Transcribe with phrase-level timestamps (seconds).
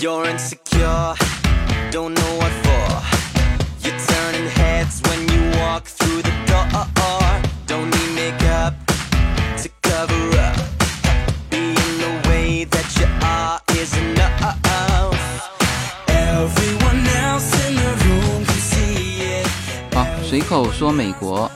[0.00, 1.14] You're insecure,
[1.90, 2.88] don't know what for.
[3.84, 6.64] You're turning heads when you walk through the door.
[7.66, 8.72] Don't need makeup
[9.58, 10.56] to cover up.
[11.50, 15.18] Being the way that you are is enough.
[16.08, 19.46] Everyone else in the room can see it.
[19.94, 21.50] 好，随口说美国。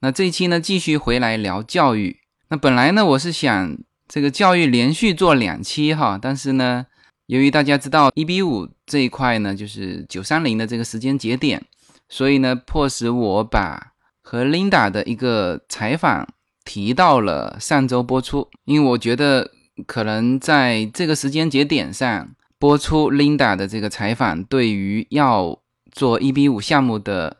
[0.00, 2.18] 那这一期呢，继续回来聊教育。
[2.50, 6.84] 那本来呢，我是想这个教育连续做两期哈，但是呢，
[7.30, 11.64] 由于大家知道一比五这一块呢，就是九三零的这个时间节点，
[12.08, 16.26] 所以呢，迫使我把和 Linda 的一个采访
[16.64, 19.52] 提到了上周播出，因为我觉得
[19.86, 25.56] 可能在这个时间节点上播出 Linda 的这个采访，对于要
[25.92, 27.36] 做一比五项目的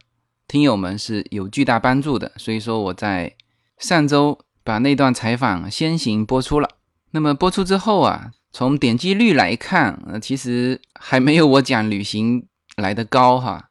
[0.47, 3.35] 听友们是有巨大帮助的，所以说我在
[3.79, 6.69] 上周把那段采访先行播出了。
[7.11, 8.31] 那么播出之后啊。
[8.53, 13.71] 从点击率来看，呃，其实还没有我讲旅行来的高哈，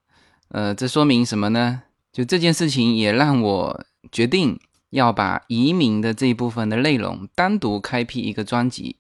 [0.50, 1.82] 呃，这说明什么呢？
[2.14, 4.58] 就这件事情也让我决定
[4.92, 8.96] 要把移民的这一部分的内容单独开辟一个专辑，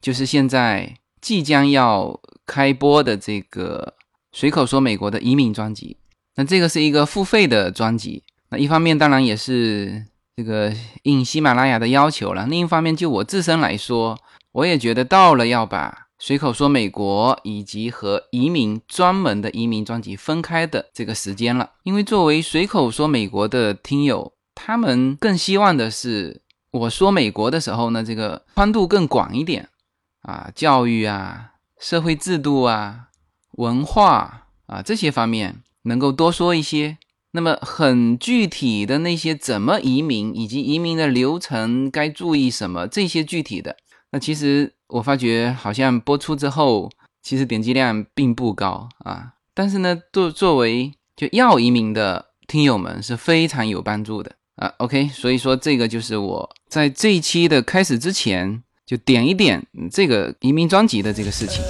[0.00, 3.94] 就是现在即将要开播的这个
[4.32, 5.96] 随口说美国的移民专辑。
[6.36, 14.16] 那这个是一个付费的专辑，那一方面当然也是这个应喜马拉雅的要求了，另一方面就我自身来说。
[14.58, 26.42] 我也觉得到了要把随口说美国以及和移民专门的移民专辑分开的这个时间了，因为作为随口说美国的听友，他们更希望的是
[26.72, 29.68] 我说美国的时候呢，这个宽度更广一点
[30.22, 33.10] 啊，教育啊、社会制度啊、
[33.52, 36.98] 文化啊这些方面能够多说一些。
[37.30, 43.76] 那么很具体的那些怎么移民以及移民的流程该注意什么这些具体的。
[44.10, 46.90] 那其实我发觉，好像播出之后，
[47.22, 49.34] 其实点击量并不高啊。
[49.52, 54.72] 但是呢，作作为就要移民的听友们是非常有帮助的啊。
[54.78, 61.62] OK，所以说这个就是我在这一期的开始之前就点一点这个移民专辑的这个事情。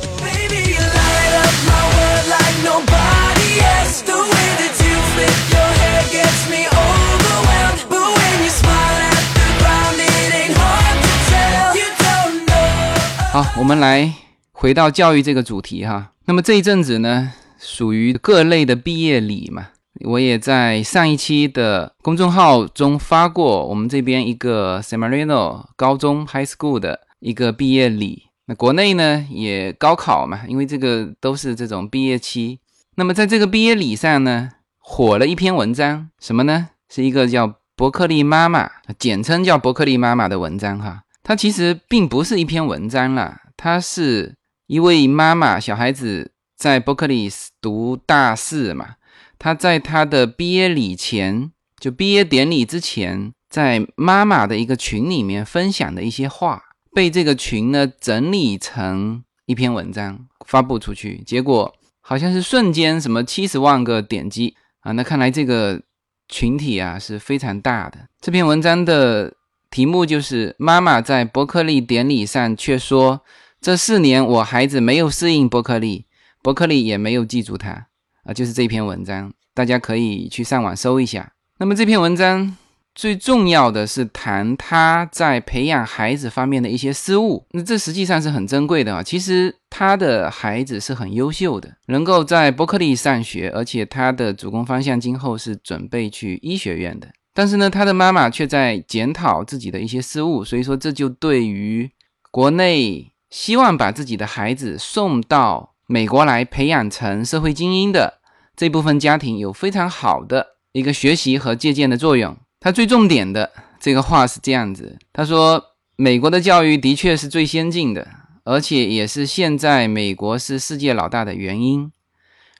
[13.41, 14.13] 好，我们来
[14.51, 16.11] 回到教育这个主题哈。
[16.25, 19.69] 那么这一阵子呢，属于各类的毕业礼嘛，
[20.01, 28.25] 我也在上一期的公众号中发过我们这边一个 s a m a r i n o 高中 High School 的一个毕业礼。
[28.47, 32.59] 那国内呢也高考嘛，因为这个都是这种毕业期。
[32.97, 34.49] 那么在这个毕业礼上呢，
[34.81, 36.71] 火了一篇文章，什么呢？
[36.93, 38.69] 是一个叫伯克利妈妈，
[38.99, 41.05] 简称叫伯克利妈妈的文章哈。
[41.29, 44.35] 它其实并不是一篇文章啦，它是
[44.67, 47.29] 一位妈妈，小孩子在伯克利
[47.61, 48.95] 读大四嘛，
[49.39, 56.63] 他在他的毕业礼前，就毕业典礼之前，在妈妈的一个群里面分享的一些话，
[56.95, 65.79] 被这个群呢整理成一篇文章发布出去，结果好像是瞬间什么七十万个点击啊，那看来这个
[66.27, 67.99] 群体啊是非常大的。
[68.19, 69.35] 这篇文章的
[69.71, 73.23] 题目就是妈妈在伯克利典礼上却说。
[73.61, 76.07] 这四年，我孩子没有适应伯克利，
[76.45, 77.89] 伯克利也没有记住他
[78.23, 81.33] 啊，就是这篇文章，大家可以去上网搜一下。
[81.59, 82.57] 那么这篇文章
[82.95, 89.03] 最重要的是谈他在培养孩子方面的一些失误，那这实际上是很珍贵的啊。
[89.03, 97.09] 其实他的孩子是很优秀的，能够在伯克利上学，而且他的主攻方向今后是准备去医学院的。
[97.39, 101.89] 但是呢，他的妈妈却在检讨自己的一些失误，所以说这就对于
[102.33, 103.13] 国内。
[103.31, 108.21] 希望把自己的孩子送到美国来培养成社会精英的
[108.57, 112.35] 这部分家庭有非常好的一个学习和借鉴的作用。
[112.59, 115.63] 他最重点的这个话是这样子，他说
[115.97, 118.09] ：“美国的教育的确是最先进的，
[118.45, 121.93] 而且也是现在美国是世界老大的原因。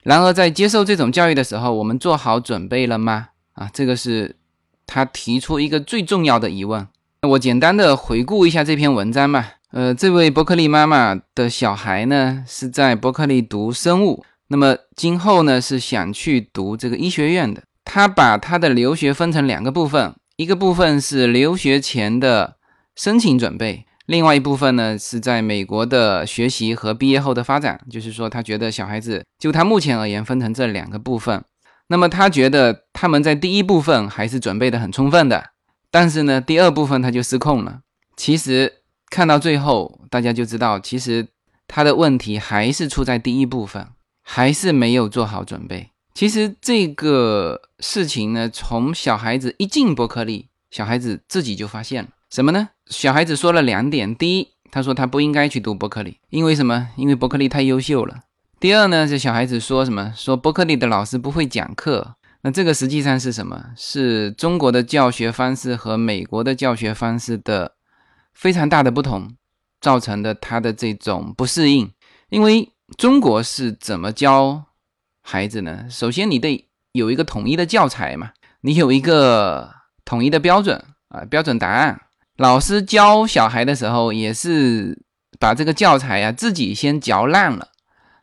[0.03, 3.29] 然而，在接受这种教育的时候，我们做好准备了吗？
[3.53, 4.37] 啊，这个是
[4.89, 6.87] 他提出一个最重要的疑问。
[7.21, 9.53] 我简单的回顾一下这篇文章吧。
[9.71, 17.61] 呃，这位伯克利妈妈的小孩呢是在伯克利读生物，那么今后呢是想去读这个医学院的。
[17.85, 22.55] 他把他的留学分成两个部分，一个部分是留学前的
[22.95, 27.79] 申请准备，另外一部分呢是在美国的学习和毕业后的发展。
[27.91, 31.43] 就是说，他觉得小孩子就他目前而言分成这两个部分。
[31.89, 35.51] 那么他觉得他们在第一部分还是准备的很充分的，
[35.91, 37.81] 但是呢，第二部分他就失控了。
[38.15, 38.77] 其实。
[39.11, 41.29] 看到最后，大家就知道，其实
[41.67, 43.87] 他的问题还是出在第一部分，
[44.21, 45.89] 还是没有做好准备。
[46.13, 52.69] 其实这个事情呢，从小孩子一进伯克利，小孩子自己就发现了什么呢？
[52.91, 56.89] 小孩子说了两点：第一，他说他不应该去读伯克利，因为什么？
[56.95, 58.25] 因为伯克利太优秀了。
[58.59, 60.11] 第二呢，这小孩子说什么？
[60.17, 62.15] 说伯克利的老师不会讲课。
[62.41, 63.67] 那这个实际上是什么？
[63.77, 67.75] 是中国的教学方式和美国的教学方式的
[68.33, 69.33] 非常大的不同
[69.79, 71.89] 造成的他的这种不适应。
[72.29, 74.65] 因为中国是怎么教
[75.21, 75.85] 孩子呢？
[75.89, 79.73] 首先你得有一个统一的教材嘛，你有一个
[80.03, 82.01] 统一的标准啊，标准答案。
[82.35, 85.01] 老师教小孩的时候也是
[85.39, 87.69] 把这个教材啊自己先嚼烂了，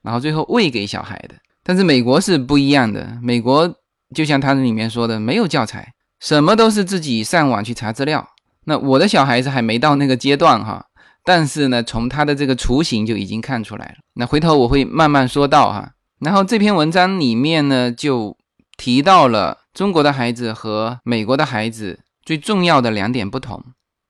[0.07, 1.35] 然后最后喂给小孩的。
[1.63, 3.77] 但是美国是不一样的，美国。
[4.15, 8.25] 就像他里面说的，没有教材，什么都是自己上网去查资料。
[8.67, 10.87] 那我的小孩子还没到那个阶段哈，
[11.25, 13.95] 但是呢，从他的这个雏形就已经看出来了。
[14.15, 15.91] 那回头我会慢慢说到哈。
[16.21, 18.37] 然后这篇文章里面呢，就
[18.77, 23.61] 提到了中国的孩子和美国的孩子最重要的两点不同。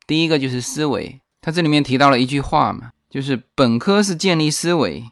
[0.06, 5.04] 第一个就是思维，他这里面提到了一句话嘛，就是本科是建立思维，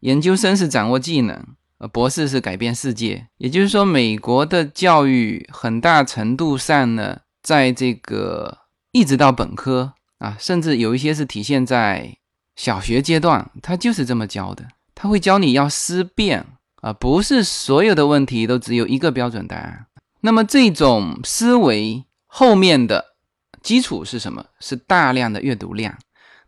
[0.00, 1.44] 研究生是掌握技能。
[1.78, 8.58] 呃，博士是改变世界，也就是说，美国的教育很大程度上呢，在这个
[8.90, 12.16] 一直到本科啊，甚至有一些是体现在
[12.56, 14.66] 小学阶段，他就是这么教的。
[14.92, 16.44] 他会教你要思辨
[16.82, 19.86] 啊，不是所有的问题都只有一个标准答案。
[20.22, 23.14] 那么这种思维后面的
[23.62, 24.44] 基础是什么？
[24.58, 25.96] 是大量的阅读量。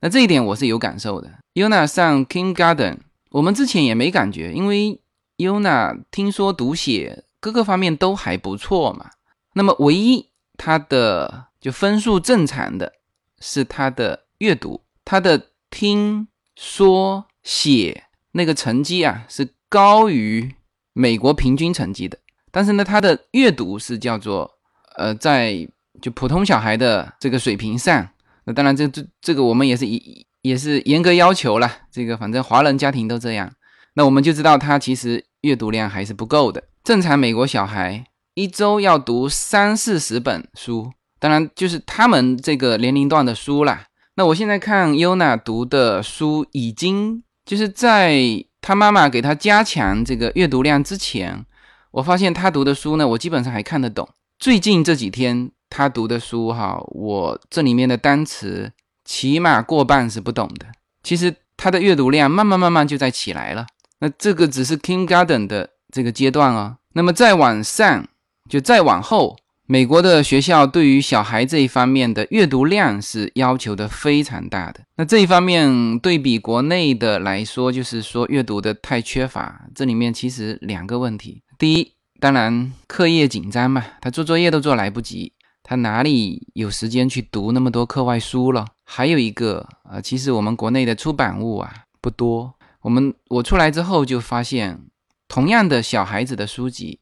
[0.01, 1.31] 那这一点我是有感受的。
[1.55, 2.97] Yuna 上 Kindergarten，
[3.31, 5.01] 我们之前也没感觉，因为。
[5.41, 9.09] 优娜听说读写各个方面都还不错嘛，
[9.55, 10.29] 那么唯一
[10.59, 12.93] 他的就分数正常的
[13.39, 20.55] 是他的阅读，他的听说写那个成绩啊是高于
[20.93, 22.19] 美国平均成绩的，
[22.51, 24.59] 但是呢他的阅读是叫做
[24.97, 25.67] 呃在
[26.03, 28.07] 就普通小孩的这个水平上，
[28.45, 33.53] 那当然这这这个我们也是也也是严格要求了，这个反正华人家庭都这样，
[33.95, 35.25] 那我们就知道他其实。
[35.43, 36.65] 阅读量还是不够的。
[36.85, 38.05] 正常美国小孩
[38.35, 43.87] 一周要读三四十本书，当然就是他们这个年龄段的书啦。
[44.17, 48.21] 那我现在看优娜读的书，已经就是在
[48.61, 51.47] 他妈妈给他加强这个阅读量之前，
[51.93, 54.07] 我发现他读的书呢，我基本上还看得懂。
[54.39, 58.71] 最近这几天他读的书，哈，我这里面的单词
[59.11, 60.67] 起码过半是不懂的。
[61.03, 63.67] 其实他的阅读量慢慢慢慢就在起来了。
[63.99, 66.77] 那这个只是 Kindergarten 的这个阶段哦。
[66.93, 68.07] 那么再往上，
[68.49, 69.37] 就再往后，
[69.67, 74.81] 美国的学校对于小孩这一方面的阅读量是要求的非常大的。
[74.97, 79.67] 那这一方面对比国内的来说，就是说阅读的太缺乏。
[79.75, 85.33] 这里面其实两个问题：第一，当然课业紧张嘛，他做作业都做来不及，
[85.71, 88.67] 他哪里有时间去读那么多课外书了？
[88.83, 92.53] 还有一个啊，其实我们国内的出版物啊不多。
[92.81, 94.81] 我们我出来之后就发现，
[95.29, 96.99] 同样的小孩子的书籍，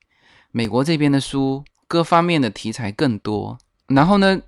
[0.51, 3.57] 美国这边的书各方面的题材更多。
[3.87, 4.39] 然后呢，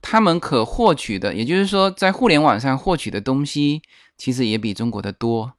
[0.00, 3.82] 他们可获取的，也就是说在互联网上获取的东西，
[4.16, 5.54] 其实也比中国的多。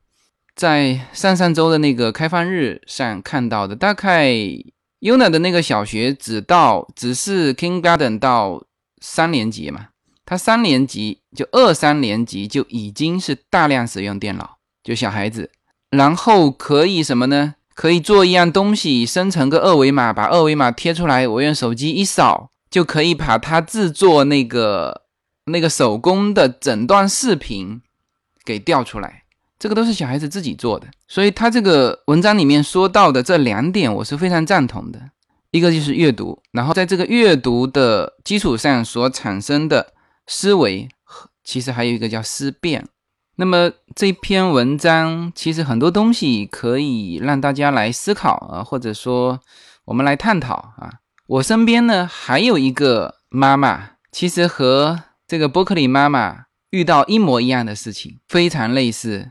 [0.56, 4.34] 在上上周的那个开放日上看到的，大概
[5.02, 8.64] UNA 的那个小学只到只是 Kindergarten 到
[9.02, 9.90] 三年级嘛，
[10.26, 14.58] 他三年级就二三年级就已经是大量使用电脑。
[14.84, 15.50] 就小孩子，
[15.90, 17.56] 然后可以什么呢？
[17.74, 25.02] 可以做一样东西，生成个二维码，把二维码贴出来，我用手机一扫，就可以把它制作那个
[25.46, 27.82] 那个手工的整段视频
[28.46, 29.25] 给调出来。
[29.58, 35.00] 这个都是小孩子自己做的，所以他这个文章里面说到的这两点，我是非常赞同的。
[35.52, 39.94] 一个就是阅读，然后在这个阅读的基础上所产生的
[40.28, 40.90] 思维，
[41.46, 42.86] 其实还有一个叫思辨。
[43.38, 49.40] 那么这篇文章其实很多东西可以让大家来思考啊，或者说
[49.86, 50.92] 我们来探讨啊。
[51.28, 59.30] 我身边呢还有一个妈妈，其实和这个伯克利妈妈遇到一模一样的事情，非常类似，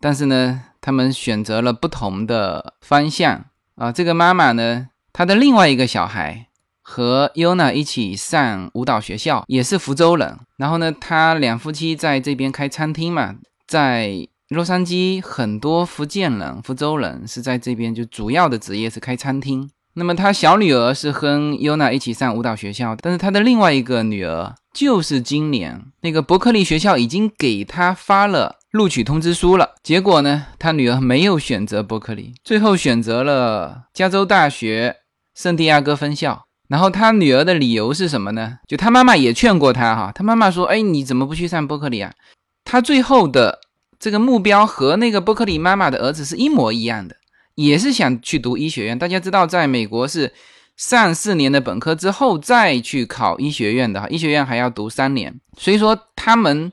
[0.00, 3.44] 但是呢，他们选择了不同的方向
[3.76, 3.92] 啊。
[3.92, 6.46] 这个妈妈呢，她的另外一个小孩。
[6.82, 10.36] 和 Yuna 一起上舞蹈学校，也是福州人。
[10.56, 19.70] 然后呢，他两夫妻在这边开餐厅嘛，在洛杉矶很多福建人、福州人是在这边，就主要的职业是开餐厅。
[19.94, 29.74] 那么他小女儿是和 Yuna 一起上舞蹈学校，但是他的另外一个女儿就是今年那个伯克利学校已经给他发了录取通知书了。
[29.82, 34.96] 结果呢，他女儿没有选择伯克利，最后选择了加州大学
[35.34, 36.46] 圣地亚哥分校。
[36.68, 38.58] 然后他女儿的理由是什么呢？
[38.68, 42.12] 就他妈妈也劝过他哈，他妈妈说：“哎，你怎么不去上伯克利啊？”
[42.64, 43.58] 他最后的
[43.98, 47.16] 这个目标和那个伯克利妈妈的儿子是一模一样的，
[47.56, 48.96] 也是想去读医学院。
[48.96, 50.32] 大家知道，在美国是
[50.76, 55.40] 上四年的本科之后再去考医学院的哈，医学院还要读三年。
[55.58, 56.70] 所以说他们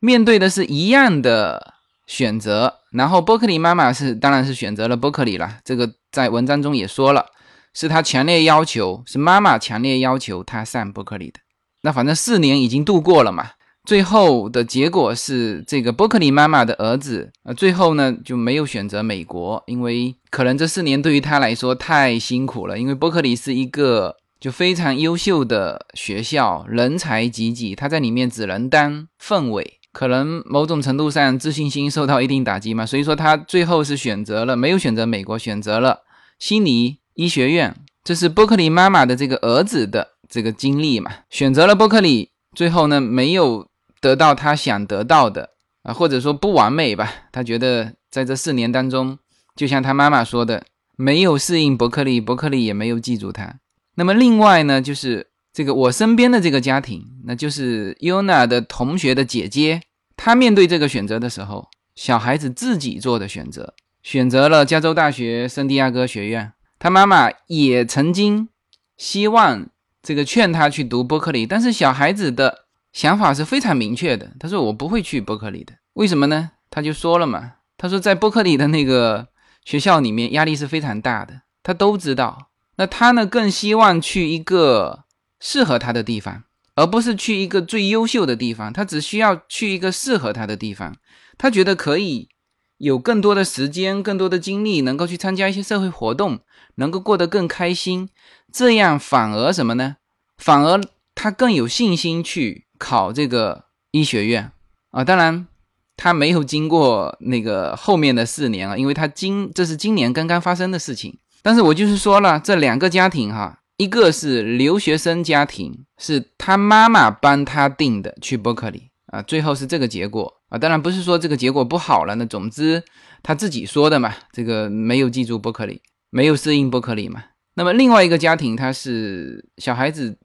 [0.00, 1.74] 面对的是一样的
[2.06, 2.74] 选择。
[2.92, 7.26] 然后伯克利妈妈是当然是选择了伯克利了，这个在文章中也说了。
[7.74, 11.38] 是他强烈要求，是妈妈强烈要求他上伯克利的。
[11.82, 13.50] 那反正四年已经度过了嘛，
[13.84, 22.76] 最后的结果是这个伯克利妈妈的儿子，呃，最后呢就没有选择美国，因为可能这四年对于他来说太辛苦了。
[22.76, 32.86] 因为伯克利是一个就非常优秀的学校，人才济济，他在里面只能当氛围，可能某种程度上自信心受到一定打击嘛。
[32.86, 36.02] 所以说他最后是选择了没有选择美国，选择了
[36.38, 36.98] 悉尼。
[37.14, 37.74] 医学院，
[38.04, 41.10] 这是伯克利妈妈的这个儿子的这个经历嘛？
[41.30, 43.66] 选择了伯克利，最后呢没有
[44.00, 45.50] 得到他想得到的
[45.82, 47.12] 啊，或者说不完美吧？
[47.32, 49.18] 他觉得在这四年当中，
[49.56, 50.62] 就像他妈妈说的，
[50.96, 53.56] 没有适应伯克利，伯克利也没有记住他。
[53.96, 59.82] 那么另外呢，就是这个我身边的这个家庭，那就是尤娜的同学的姐姐，
[60.18, 66.52] 他面对这个选择的时候，小孩子自己做的选择，选择了加州大学圣地亚哥学院。
[66.78, 68.48] 他妈妈也曾经
[68.96, 69.68] 希望
[70.02, 74.32] 这个劝他去读伯克利，但是小孩子的想法是非常明确的。
[74.40, 79.28] 他说：“我不会去伯克利的，为什么呢？”他就说了嘛：“他说在伯克利的那个
[79.64, 82.50] 学校里面，压力是非常大的，他都知道。
[82.76, 85.04] 那他呢，更希望去一个
[85.40, 86.44] 适合他的地方，
[86.78, 88.72] 而不是去一个最优秀的地方。
[88.72, 90.94] 他只需要去一个适合他的地方，
[91.36, 92.28] 他觉得可以
[92.76, 96.40] 有更多的时间、更多的精力，能够去参加一些社会活动。”
[96.78, 98.08] 能够过得更开心，
[98.52, 99.96] 这样反而什么呢？
[100.36, 100.80] 反而
[101.12, 104.52] 他更有信心去考这个医学院
[104.92, 105.02] 啊！
[105.02, 105.48] 当然，
[105.96, 111.18] 他没有经过那个后面的四年啊，因为他今这是今年刚刚发生的事情。
[111.42, 120.58] 但是我就是说了，这两个家庭哈，一个是留学生家庭，是他妈妈帮他定的去伯克利啊，最后是这个结果啊！
[120.58, 122.82] 当然不是说这个结果不好了，那总之
[123.22, 125.80] 他自己说的嘛，这个没有记住伯克利。
[126.10, 127.22] 没有适应伯克利嘛？
[127.54, 130.18] 那么另外一个家庭，他是小孩子，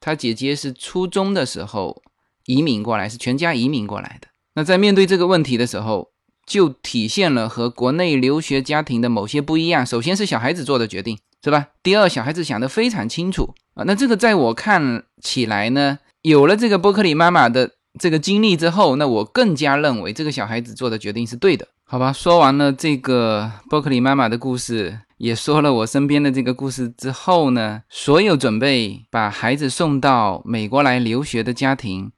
[0.00, 2.02] 他姐姐是初中的时候
[2.46, 4.28] 移民过来，是全家移民过来的。
[4.54, 6.10] 那在面对这个问题的时候，
[6.46, 9.84] 就体现了和国内留学家庭的某些不一样。
[9.84, 11.68] 首先是小孩子做的决定，是吧？
[11.82, 13.84] 第二，小孩子想得非常清楚啊。
[13.86, 21.68] 那这个在我看起来呢，有了这个伯克利妈妈的这个经历之后，那我更加认为这个小孩子做的决定是对的。
[21.84, 25.00] 好吧，说完了这个伯克利妈妈的故事。
[25.18, 32.12] 也说了我身边的这个故事之后呢，所有准备把孩子送到美国来留学的家庭，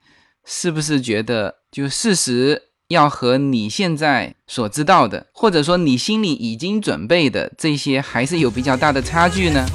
[0.44, 9.66] 是不是觉得就事实要和你现在所知道的，或者说你心里已经准备的这些，还是有比较大的差距呢？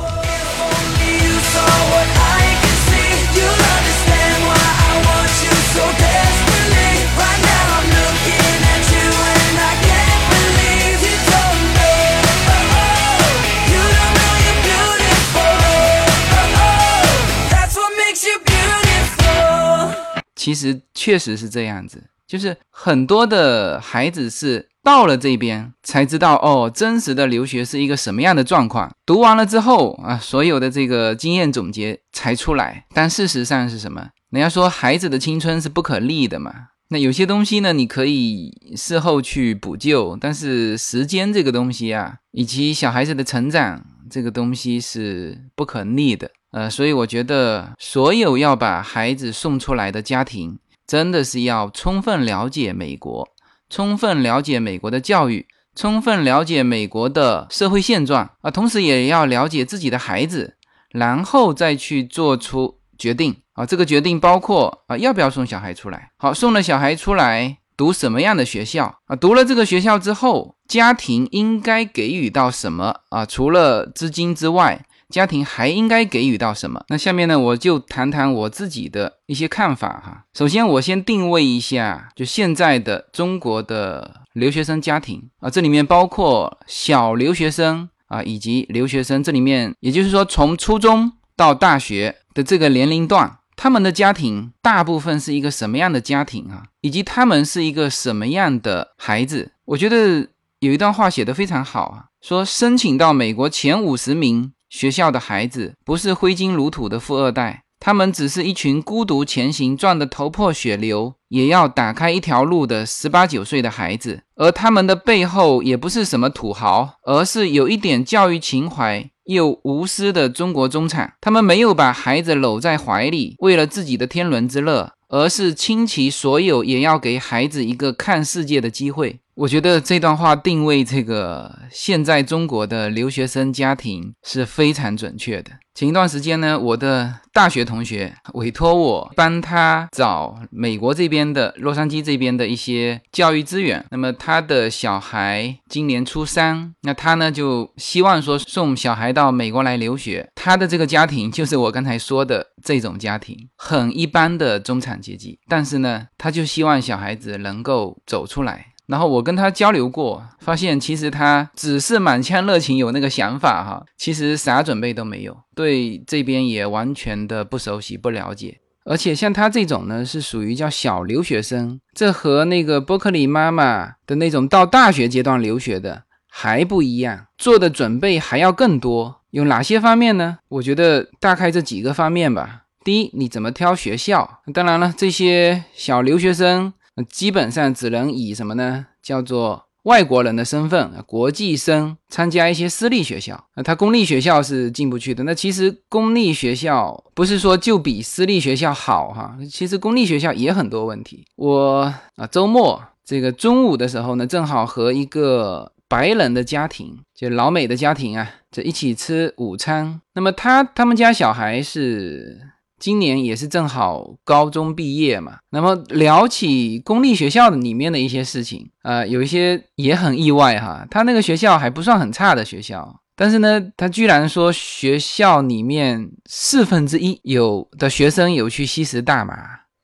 [20.36, 22.04] 其实确实是这样子，
[22.34, 28.92] 就是很多的孩子是到了这边才知道哦，真实的留学是一个什么样的状况。
[29.06, 32.88] 读完了之后啊，所有的这个经验总结才出来。
[32.92, 34.10] 但事实上是什么？
[34.32, 36.52] 人家说孩子的青春是不可逆的嘛。
[36.90, 46.32] 那有些东西呢，你可以事后去补救，但是时间这个东西啊，以及小孩子的成长这个东西是不可逆的。
[46.52, 50.60] 呃，所以我觉得，所有要把孩子送出来的家庭，
[50.94, 53.28] 真的是要充分了解美国，
[53.68, 60.56] 充分了解美国的教育，充分了解美国的社会现状啊，同时也要了解自己的孩子，
[60.92, 63.66] 然后再去做出决定啊。
[63.66, 66.12] 这个决定包括啊，要不要送小孩出来？
[66.18, 69.16] 好，送了小孩出来，读什么样的学校啊？
[69.16, 73.26] 读了这个学校之后，家庭应该给予到什么啊？
[73.26, 74.86] 除了资金之外。
[75.10, 76.84] 家庭还应该给予到什么？
[76.90, 80.26] 那下面呢，我就谈谈我自己的一些看法哈。
[80.34, 96.64] 首先，我先定位一下，就现在的中国的留学生家庭啊，这里面包括小留学生啊，以及留学生，这里面也就是说从初中到大学的这个年龄段，他们的家庭大部分是一个什么样的家庭啊？
[96.82, 99.52] 以及他们是一个什么样的孩子？
[99.66, 100.28] 我觉得
[100.60, 119.08] 有一段话写得非常好啊，说申请到美国前五十名学校的孩子，不是挥金如土的富二代，他们只是一群孤独前行、撞得头破血流也要打开一条路的十八九岁的孩子，而他们的背后也不是什么土豪，而是有一点教育情怀。
[119.26, 129.22] 又无私的中国中产，他们没有把孩子搂在怀里，为了自己的天伦之乐，而是倾其所有，也要给孩子一个看世界的机会。
[129.36, 135.52] 我觉得这段话定位这个现在中国的留学生家庭是非常准确的。
[135.74, 143.84] 前一段时间呢，我的大学同学委托我帮他找美国这边的洛杉矶这边的一些教育资源。
[143.90, 150.30] 那么他的小孩今年初三，那他呢就希望说送小孩到美国来留学。
[150.36, 155.40] 他的这个家庭就是我刚才说的这种家庭，很一般的中产阶级。
[155.48, 158.73] 但是呢，他就希望小孩子能够走出来。
[158.86, 168.60] 然后我跟他交流过，发现其实他只是满腔热情，有那个想法哈，其实啥准备都没有，对这边也完全的不熟悉、不了解。
[168.86, 179.22] 而且像他这种呢，是属于叫小留学生，这和那个伯克利妈妈的那种到大学阶段留学的还不一样，做的准备还要更多。
[179.30, 180.40] 有哪些方面呢？
[180.50, 182.64] 我觉得大概这几个方面吧。
[182.84, 184.42] 第一，你怎么挑学校？
[184.54, 186.74] 当然了，这些小留学生。
[186.96, 188.86] 那基本上只能以什么呢？
[189.02, 193.46] 叫做外国人的身份，国际生参加一些私立学校。
[193.56, 195.24] 那他公立学校是进不去的。
[195.24, 201.26] 那其实公立学校不是说就比私立学校好哈，其实公立学校也很多问题。
[201.36, 210.00] 我啊，周末这个中午的时候呢，正好和一个白人的家庭，就老美的家庭啊，这一起吃午餐。
[210.14, 212.40] 那么他他们家小孩是。
[212.84, 220.86] 今年也是正好高中毕业嘛，那么聊起公立学校的里面的一些事情，呃，有一些也很意外哈。
[220.92, 229.34] 他那个学校还不算很差的学校，但是呢，他居然说学校里面四分之一有的学生有去吸食大麻。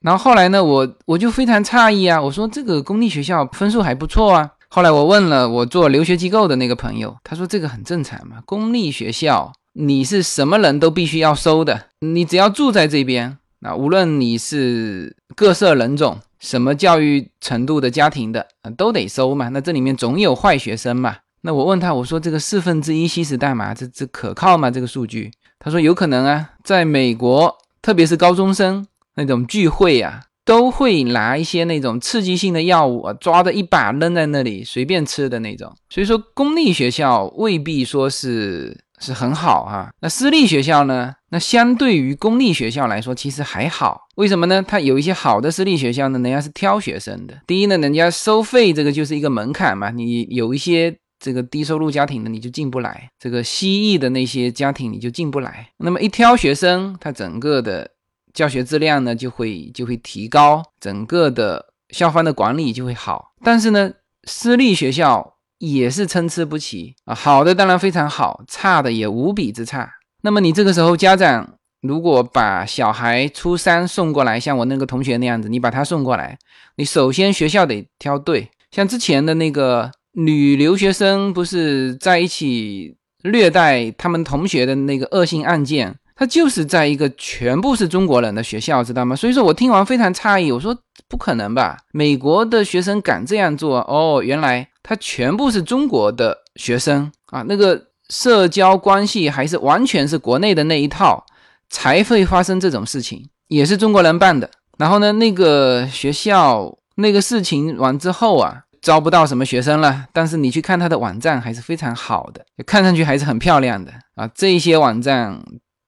[0.01, 4.51] 然后后来呢，我我就非常诧异啊，我说这个公立学校分数还不错啊。
[4.67, 9.53] 后来我问了我做留学机构的那个朋友，他说这个很正常嘛，公立学校。
[9.81, 19.47] 你是什么人都必须要收的，你只要住在这边，那无论你是各色人种、什么教育程度的家庭的，都得收嘛。
[19.47, 21.15] 那这里面总有坏学生嘛。
[21.43, 24.69] 那我问他，我说这个四分之一吸食大麻，这这可靠吗？
[24.69, 25.31] 这个数据？
[25.57, 35.73] 他说有可能啊，在美国，特别是高中生那种聚会啊，都会拿一些那种刺激性的药物啊，抓着一把扔在那里随便吃的那种。
[35.89, 38.77] 所以说，公立学校未必说是。
[38.99, 41.13] 是很好哈，那私立学校呢？
[41.29, 44.01] 那相对于公立学校来说，其实还好。
[44.15, 44.62] 为什么呢？
[44.67, 47.39] 它有一些好的私立学校呢，人家是挑学生的。
[47.47, 55.69] 第一呢，人家收费这个就是一个门槛嘛，你有一些这个低收入家庭的你就进不来，这个西裔的那些家庭你就进不来。
[55.77, 57.89] 那么一挑学生，它整个的
[58.33, 63.31] 教学质量呢就会就会提高，整个的校方的管理就会好。
[63.43, 63.91] 但是呢，
[64.25, 65.35] 私立学校。
[65.59, 69.89] 也是参差不齐啊，好的当然非常好，差的也无比之差。
[70.21, 76.37] 那么你这个时候家长如果把小孩初三送过来，像我那个同学那样子，你把他送过来，
[76.77, 78.49] 你首先学校得挑对。
[78.71, 89.15] 像之前的那个女留学生不是在一起虐待他们同学的那个恶性案件，他就是在一个全部是中国人的学校，知道吗？
[89.15, 90.77] 所以说我听完非常诧异，我说
[91.09, 91.77] 不可能吧？
[91.91, 93.79] 美国的学生敢这样做？
[93.79, 94.69] 哦，原来。
[94.81, 101.23] 他全部是中国的学生啊，那个社交关系还是完全是国内的那一套，
[101.69, 104.49] 才会发生这种事情，也是中国人办的。
[104.77, 110.05] 然后呢，那个学校那个事情完之后啊，招不到什么学生了。
[110.13, 114.27] 但是你去看他的网站还是非常好的，看上去还是很漂亮的啊。
[114.33, 115.39] 这些网站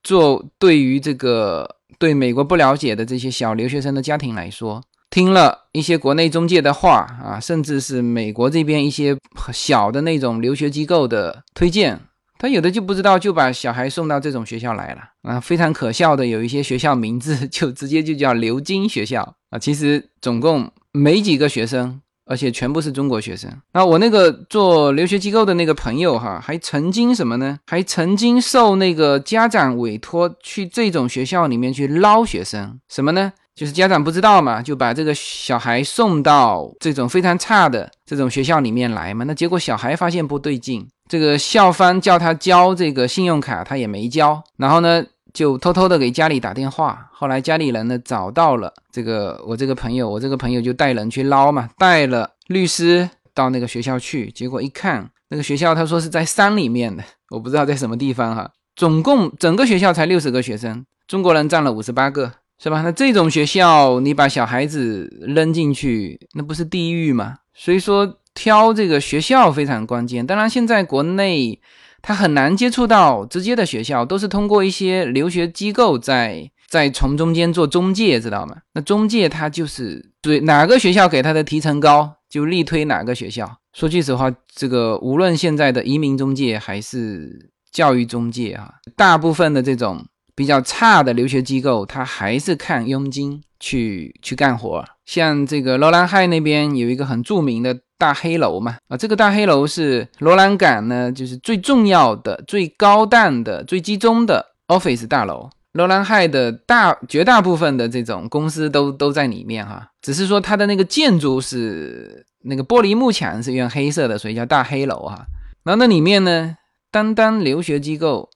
[0.03, 4.83] 做对于这个对美国不了解的这些小留学生的家庭来说。
[5.11, 9.15] 听了一些国内中介的话啊，甚至是美国这边一些
[9.53, 11.99] 小的那种留学机构的推荐，
[12.39, 15.39] 他有的就不知道，就把小孩送到这种学校来了啊。
[15.39, 19.59] 非常可笑的，有一些学校名字就直接就叫留京学校啊。
[19.59, 23.51] 其实总共没几个学生，而且全部是中国学生。
[23.73, 27.59] 那我那个做留学机构的那个朋友哈，还曾经什么呢？
[27.67, 33.33] 还曾经受那个家长委托去这种学校里面去捞学生，什么呢？
[33.53, 39.25] 就是家长不知道嘛，就把这个小孩送到这种非常差的这种学校里面来嘛。
[39.25, 44.41] 那结果小孩发现不对劲，这个校方叫他交这个信用卡，他也没交。
[44.57, 47.09] 然后呢，就偷偷的给家里打电话。
[47.11, 54.31] 后来家里人呢找到了这个我这个朋友，我这个朋友就带人去捞嘛，带了律师到那个学校去。
[54.31, 58.49] 结果一看，那个学校他说是在山里面的，我不知道在什么地方哈。
[58.75, 62.81] 总共整个学校才六十个学生，中国人占了五十八个，是吧？
[62.81, 67.37] 那这种学校你把小孩子扔进去，那不是地狱吗？
[67.53, 70.25] 所以说挑这个学校非常关键。
[70.27, 71.59] 当然现在国内。
[72.03, 78.57] 他很难接触到直接的学校，都是通过一些留学机构在在从中间做中介，知道吗？
[78.73, 83.47] 那中介他就是对哪个学校给他的提成高，就力推哪个学校。
[83.73, 90.03] 说句实话，这个无论现在的移民中介还是教育中介啊，大部分的这种
[90.35, 94.83] 比较差的留学机构，他还是看佣金去去干活。
[95.05, 97.77] 像这个罗兰海那边有一个很著名的。
[98.01, 105.47] 大黑楼嘛，啊，这个大黑楼是罗兰港呢，就是最重要的、最高档的、最集中的 office 大楼。
[105.73, 115.23] 罗兰海的大绝大部分的这种公司都都在里面哈，只是说它的那个建筑是那个玻璃幕墙是用黑色的，所以叫大黑楼哈。
[115.63, 116.55] 然后那里面呢，
[116.89, 118.27] 单单留学机构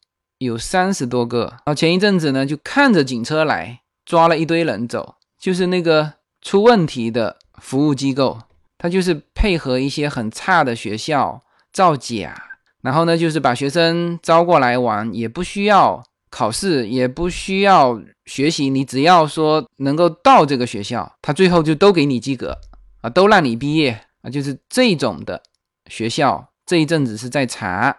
[0.45, 1.47] 有三十多个。
[1.49, 8.39] 然后前一阵子呢，就看着警车来抓了一堆人走，就是那个出问题的服务机构。
[8.77, 12.35] 他就是配合一些很差的学校造假，
[12.81, 22.55] 然后呢，就是把学生招过来玩，也不需要考试，也不需要学习，你只要说能够到这个学校，他最后就都给你及格
[23.01, 25.41] 啊，都让你毕业啊，就是这种的
[25.89, 26.49] 学校。
[26.65, 27.95] 这一阵子是在查，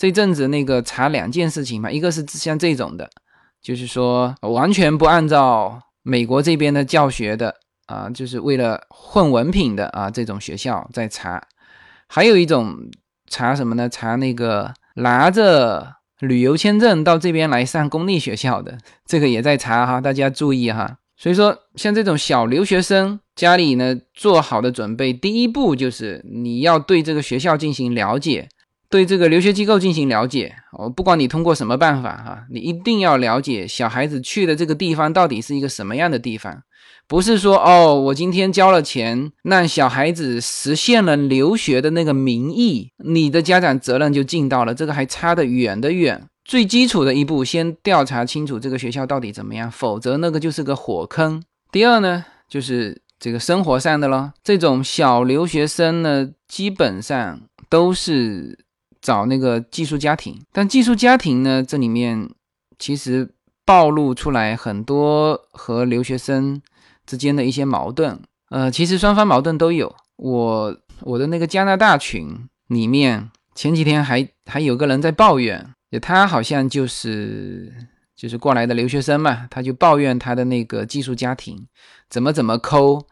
[0.00, 3.10] 这阵子那个查两件事情嘛，一个是像这种的，
[3.60, 7.54] 就是说完全不按照美国这边的教学的。
[7.84, 11.42] 啊，就是为了混文凭的啊，这种学校在查，
[12.06, 12.76] 还有一种
[13.28, 13.88] 查什么呢？
[13.88, 20.98] 查那个拿着旅游签证到这边来上公立学校的，这个也在查哈，大家注意哈。
[21.16, 28.48] 所以说，像这种小留学生家里呢，做好的准备，第一步就是你要对这个学校进行了解，
[28.90, 30.54] 对这个留学机构进行了解。
[30.72, 36.62] 哦，不管你通过什么办法哈，你一定要了解小孩子去的这个地方到底是一个什么样的地方。
[37.06, 44.74] 不是说哦，我今天交了钱，让小孩子实现了留学的那个名义，你的家长责任就尽到了。
[44.74, 46.26] 这个还差得远得远。
[46.44, 51.42] 最基础的一步，先调查清楚这个学校到底怎么样，否则那个就是个火坑。
[51.70, 58.58] 第二呢，就是这个生活上的咯，这种小留学生呢，基本上都是
[59.00, 62.30] 找那个寄宿家庭，但寄宿家庭呢，这里面
[62.78, 63.34] 其实
[63.64, 66.60] 暴露出来很多和留学生。
[67.06, 69.92] 之间的一些矛盾，呃，其实双方矛盾都有。
[70.14, 72.28] 我我的那个加拿大群
[72.68, 77.74] 里面，前几天还还有个人在抱怨，他好像就是
[78.14, 81.66] 就是过来的留学生嘛，他就抱怨他的那个寄宿家庭
[82.08, 83.04] 怎么怎么抠，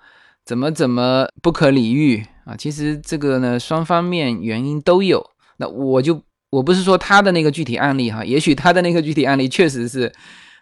[0.44, 2.54] 怎么怎么不可理喻啊。
[2.56, 5.28] 其实这个呢，双方面原因都有。
[5.58, 10.10] 那我就我不是说他的那个具体案例哈，也许他的那个具体案例确实是。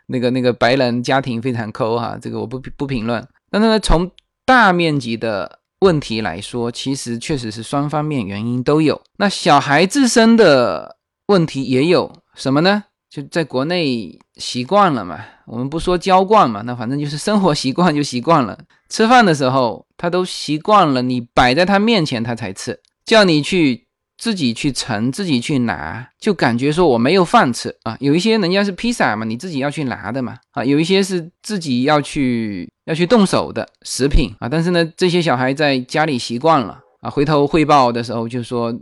[0.08, 3.26] 那个那个白人家庭非常抠哈，这个我不不评论。
[3.50, 4.08] 但是呢，从
[4.44, 9.02] 大面积的问题来说，其实确实是双方面原因都有。
[9.16, 12.84] 那小孩自身的问题也有什么呢？
[13.10, 18.56] 就在国内习惯了嘛，我们不说娇惯嘛，那反正就是生活习惯就习惯了。
[18.88, 23.85] 吃饭的时候他都习惯了，你摆在他面前他才吃，叫你去。
[24.18, 27.96] 自己去盛，自己去拿，就感觉说我没有饭吃啊。
[28.00, 30.64] 有一些人家是披萨嘛，你自己要去拿的嘛啊。
[30.64, 34.48] 有一些是自己要去要去动手的食品啊。
[34.48, 38.72] 但是呢，这些小孩在家里习惯了啊，回头汇报的时候就说，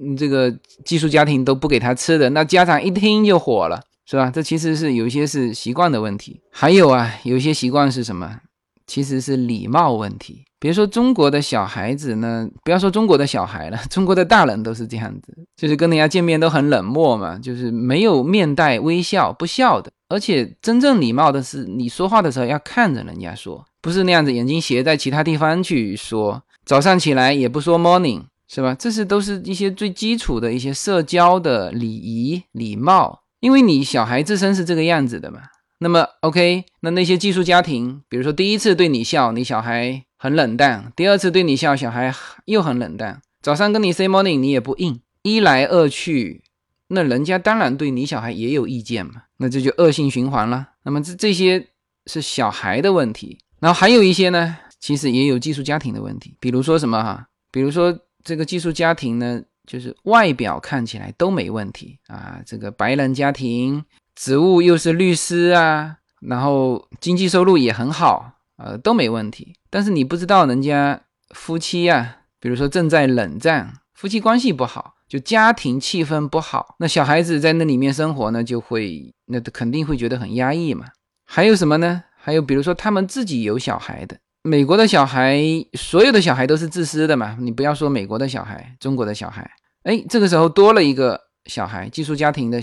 [0.00, 0.50] 嗯，这个
[0.84, 4.30] 寄宿家庭都不给他吃的，那家长一听就火了，是吧？
[4.30, 8.40] 这其实是有一些是习惯的问题，还有啊，有一些习惯是什么？
[8.86, 10.46] 其实是礼貌问题。
[10.60, 19.90] 别说中国的小孩子呢，不要说中国的小孩了，中国的大人都是这样子，就是跟人家见面都很冷漠嘛，就是没有面带微笑，不笑的。
[20.10, 26.42] 而且真正礼貌的是，你说话的时候要看着人家说，不是那样子眼睛斜在其他地方去说。
[26.66, 28.76] 早上起来也不说 morning，是吧？
[28.78, 35.40] 这是都是一些最基础的一些社交的礼仪礼貌，因为你小孩自身是这个样子的嘛。
[35.78, 40.04] 那么 OK，那那些寄宿家庭，比如说第一次对你笑，你小孩。
[40.22, 43.22] 很冷淡，第二次对你笑，小孩又很冷淡。
[43.40, 46.44] 早上跟你 say morning，你也不应，一来二去，
[46.88, 50.68] 那人家当然对你小孩也有意见嘛，那这就恶性循环了。
[50.82, 51.68] 那么这这些
[52.04, 63.82] 是小孩的问题，然后还有一些呢，其实也有寄宿家庭的问题，比如说什么哈，比如说这个寄宿家庭呢，就是外表看起来都没问题啊，这个白人家庭。
[64.14, 69.54] 职务又是律师啊，然后经济收入也很好，呃，都没问题。
[69.70, 71.00] 但是你不知道人家
[71.34, 80.86] 夫妻啊，比如说正在冷战，夫妻关系不好，就家庭气氛不好，那小孩子在那里面生活呢，就会那肯定会觉得很压抑嘛。
[81.24, 82.02] 还有什么呢？
[82.16, 85.40] 还有比如说他们自己有小孩的，美国的小孩，
[85.72, 87.38] 所有的小孩都是自私的嘛。
[87.40, 89.50] 你不要说美国的小孩，中国的小孩，
[89.84, 92.60] 哎，这个时候多了一个小孩，寄宿家庭的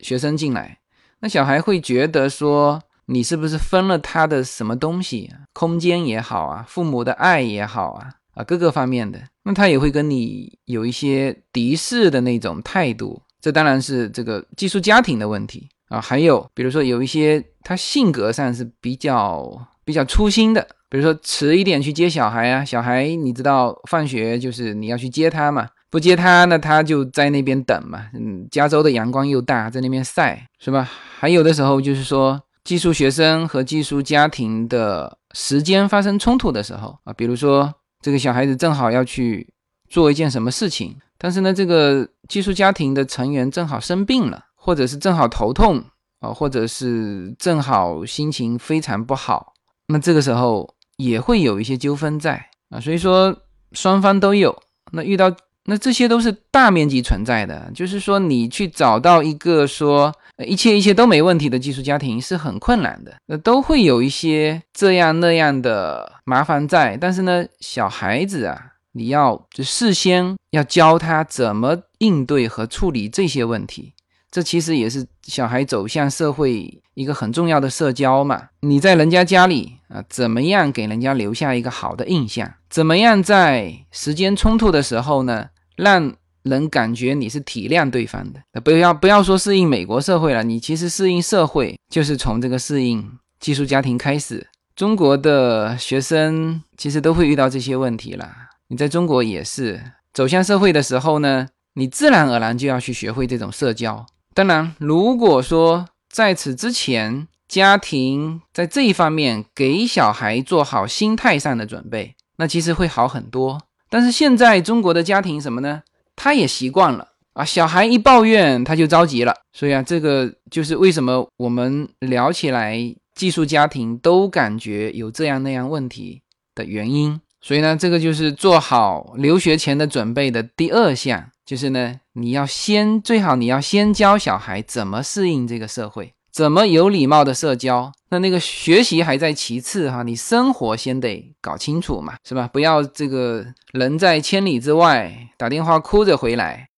[0.00, 0.78] 学生进来，
[1.20, 2.82] 那小孩会觉得说。
[3.10, 5.30] 你是不是分了他的什么东西？
[5.54, 13.22] 空间也好啊，父母的爱也好啊，啊，各个方面的，那他也会跟你有一些敌视的那种态度。
[13.40, 15.98] 这当然是这个寄宿家庭的问题啊。
[15.98, 28.08] 还有，比如说有一些他性格上是比较比较粗心的，比如说迟一点去接小孩啊，小孩你知道放学就是你要去接他嘛，不接他那他就在那边等嘛。
[28.12, 30.86] 嗯，加州的阳光又大，在那边晒是吧？
[31.18, 32.38] 还有的时候就是说。
[32.68, 39.48] 寄宿学生和寄宿家庭的时间发生冲突的时候啊，比如说这个小孩子正好要去
[39.88, 45.82] 做一件什么事情，但是呢，这个寄宿家庭的成员正好生病了，或者是正好头痛
[46.20, 49.54] 啊，或者是正好心情非常不好，
[49.86, 53.34] 那这个时候也会有一些纠纷在啊，所以说
[53.72, 54.54] 双方都有。
[54.92, 55.34] 那遇到
[55.68, 60.12] 那这些都是大面积存在的，就是说你去找到一个说。
[60.46, 66.96] 一切一切都没问题的寄宿家庭是很困难的，那都会有一些这样那样的麻烦在。
[66.96, 68.56] 但是呢，小孩子啊，
[68.92, 73.94] 你要就事先要教他怎么应对和处理这些问题，
[74.30, 78.40] 这其实也是小孩走向社会一个很重要的社交嘛。
[78.60, 82.48] 你在人家家里啊，怎么样给人家留下一个好的印象？
[82.70, 85.46] 怎么样在时间冲突的时候呢，
[85.78, 86.14] 让？
[86.44, 94.46] 人感觉你是体谅对方的，不要不要说适应美国社会了，你其实适应社会就是从这个适应寄宿家庭开始。
[94.74, 98.30] 中国的学生其实都会遇到这些问题了，
[98.68, 99.82] 你在中国也是
[100.14, 104.06] 走向社会的时候呢，你自然而然就要去学会这种社交。
[104.32, 113.60] 当然，如果说在此之前家庭在这一方面给小孩做好心态上的准备，那其实会好很多。
[113.88, 115.82] 但是现在中国的家庭什么呢？
[116.16, 122.78] 他也习惯了啊，小孩一抱怨他就着急了，所以啊，这个就是为什么我们聊起来
[123.14, 126.22] 寄宿家庭都感觉有这样那样问题
[126.54, 127.20] 的原因。
[127.40, 137.92] 所以呢，这个就是做好留学前的准备的第二项，就是呢，你要先最好你要先教小孩怎么适应这个社会，怎么有礼貌的社交。
[138.10, 142.48] 那那个学习还在其次哈，你生活先得搞清楚嘛，是吧？
[142.52, 146.68] 不要这个人在千里之外打电话哭着回来。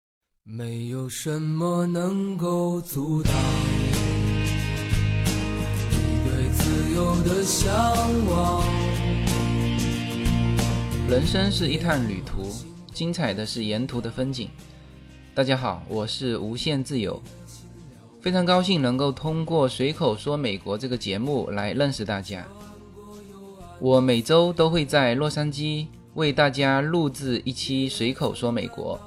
[0.42, 3.32] 没有什么能够阻挡
[5.92, 7.72] 你对自由的向
[8.26, 8.64] 往。
[11.08, 12.50] 人生是一趟旅途，
[12.92, 14.48] 精彩的是沿途的风景。
[15.32, 17.22] 大家好，我是无限自由。
[18.20, 22.46] 非常高兴能够通过《随口说美国》这个节目来认识大家。
[23.78, 29.00] 我每周都会在洛杉矶为大家录制一期《随口说美国》。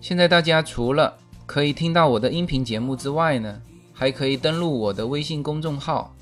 [0.00, 3.60] 现在大家除了可以听到我的音频节目之外呢，
[3.92, 6.14] 还可以登录我的微信公众号。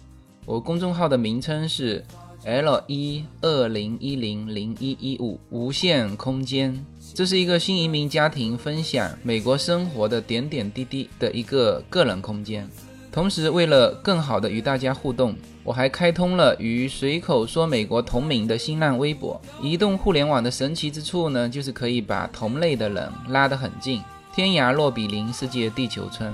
[0.44, 2.04] 我公众号的名称是
[2.44, 6.84] L 一二零一零零一一五无限空间。
[7.14, 12.68] 这是一个新移民家庭分享美国生活的点点滴滴的一个个人空间。
[13.12, 19.40] 同时，为了更好的与大家互动，我还开通了与“随口说美国”同名的新浪微博。
[19.60, 24.00] 移动互联网的神奇之处呢，就是可以把同类的人拉得很近，
[24.32, 26.32] 天涯若比邻，世界地球村。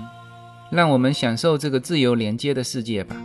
[0.70, 3.16] 让我们享受这个自由连接的世界吧。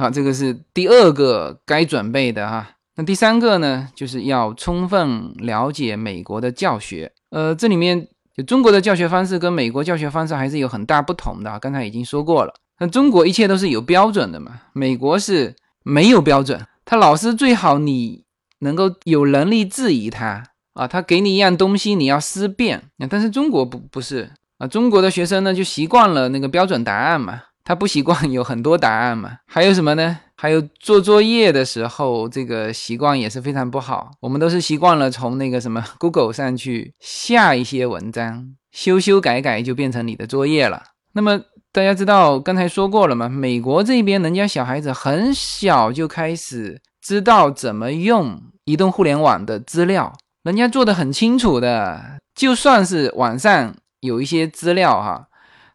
[0.00, 2.70] 好，这个是第二个该准备的哈。
[2.96, 7.12] 那第三个呢，就是要充分了解美国的教学。
[7.28, 11.58] 呃，这里面就中国的教学方式跟美国教学方式还是有很大不同的。
[11.58, 16.58] 刚才已经说过了，那中国一切都是有标准的嘛，美国是没有标准。
[16.86, 18.24] 他老师最好你
[18.60, 22.84] 能够有能力质疑他啊，他给你一样东西，你要思辨。
[23.10, 27.42] 但是中国不不是啊，中国的学生呢就习惯了那个标准答案嘛。
[27.70, 29.30] 他不习惯有很多答案嘛？
[29.46, 30.18] 还有什么呢？
[30.34, 34.10] 还有做作业的时候，这个习惯也是非常不好。
[34.18, 40.82] 我们都是习惯了从那个什么 Google 上去下一些文章，修修改改就变成你的作业了。
[41.12, 43.28] 那么大家知道刚才说过了吗？
[43.28, 55.28] 美国这边人家小孩子很小就开始知道怎么用移动互联网的资料人家做的很清楚的，就算是网上有一些资料哈，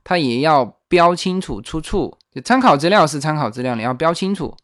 [0.03, 2.17] 他也要标清楚出处。
[2.33, 4.55] 就参考资料是参考资料，你要标清楚。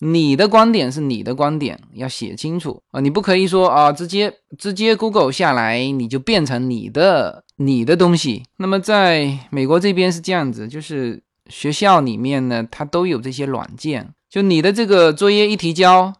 [0.00, 3.00] 你的观点是你的观点，要写清楚啊！
[3.00, 8.42] 你不可以说啊，直接直接 Google 下来，你就变成你的你的东西。
[8.56, 16.12] 那么在美国这边是这样子，就是学校里面呢，它都有这些软件，就你的这个作业一提交，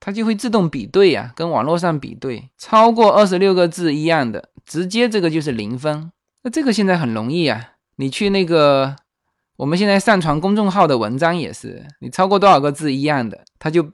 [0.00, 6.12] 它就会自动比对啊，跟网络上比对，超过二十六个字一样的，直接这个就是零分。
[6.42, 8.96] 那这个现在很容易啊，你去那个。
[9.56, 13.86] 我们现在上传公众号的文章也是，你超过多少个字一样的，它就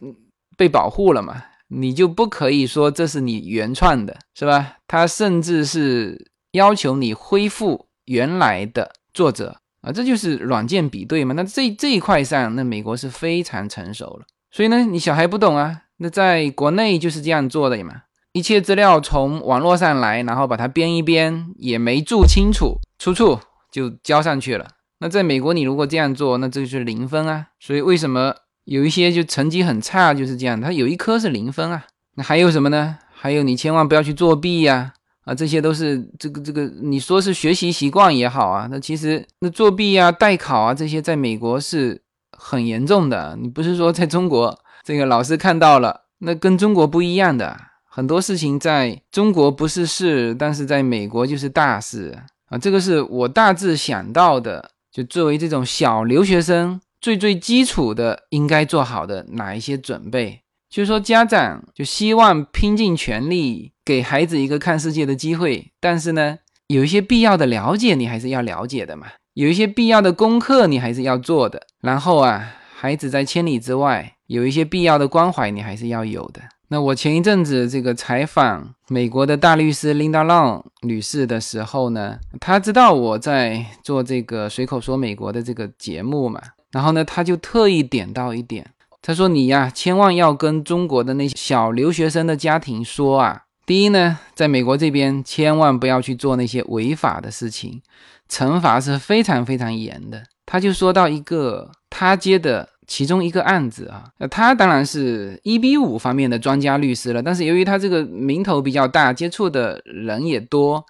[0.57, 1.37] 被保护了嘛？
[1.69, 4.79] 你就不可以说这是你原创的，是吧？
[4.87, 11.35] 它甚至是要求你恢复原来的作者啊，这就是软件比对嘛。
[11.35, 14.25] 那这这一块上，那美国是非常成熟了。
[14.51, 18.05] 所以呢，你小孩不懂啊，那在国内就是这样做的嘛。
[18.33, 23.39] 一切资料从网络上来，然后把它编一编，也没注清楚出处，
[23.71, 24.67] 就交上去了。
[24.99, 27.47] 那在美国，你如果这样做，那这就是零分啊。
[27.59, 30.61] 所以为什么有一些就成绩很差就是这样？
[30.61, 31.85] 他有一科是零分啊。
[32.17, 32.99] 那还有什么呢？
[33.13, 34.93] 还有你千万不要去作弊呀！
[35.25, 38.67] 啊，这些都是这个这个，你说是学习习惯也好啊。
[38.71, 42.01] 那其实那作弊啊、代考啊这些，在美国是
[42.37, 43.37] 很严重的。
[43.41, 47.57] 你不是说在中国这个老师看到了，那跟中国不一样的。
[47.85, 52.19] 很多事情在中国不是事，但是在美国就是大事
[52.51, 52.59] 啊。
[52.59, 54.73] 这个是我大致想到的。
[54.93, 60.43] 就作为这种小留学生，最最基础的应该做好的哪一些准备？
[60.69, 71.69] 就是说，家长就希望拼尽全力给孩子一个看世界的机会，但是呢，有一些必要的了解你还是要了解的嘛，有一些必要的功课你还是要做的。
[71.81, 76.43] 然后啊，孩子在千里之外，有一些必要的关怀你还是要有的。
[76.73, 88.71] 那我前一阵子这个采访美国的大律师 Linda Long 女士的时候呢，她知道我在做这个随口说美国的这个节目嘛，然后呢，她就特意点到一点，
[89.03, 97.83] 她说你呀，千万要跟中国的那些小留学生的家庭说啊，第一呢，在美国这边千万不要去做那些违法的事情，
[98.31, 100.23] 惩罚是非常非常严的。
[100.47, 102.69] 他就说到一个他接的。
[102.91, 110.85] 其中一个案子啊，那他当然是一比五方面的专家律师了，但是由于他这个名头比较大，接触的人也多，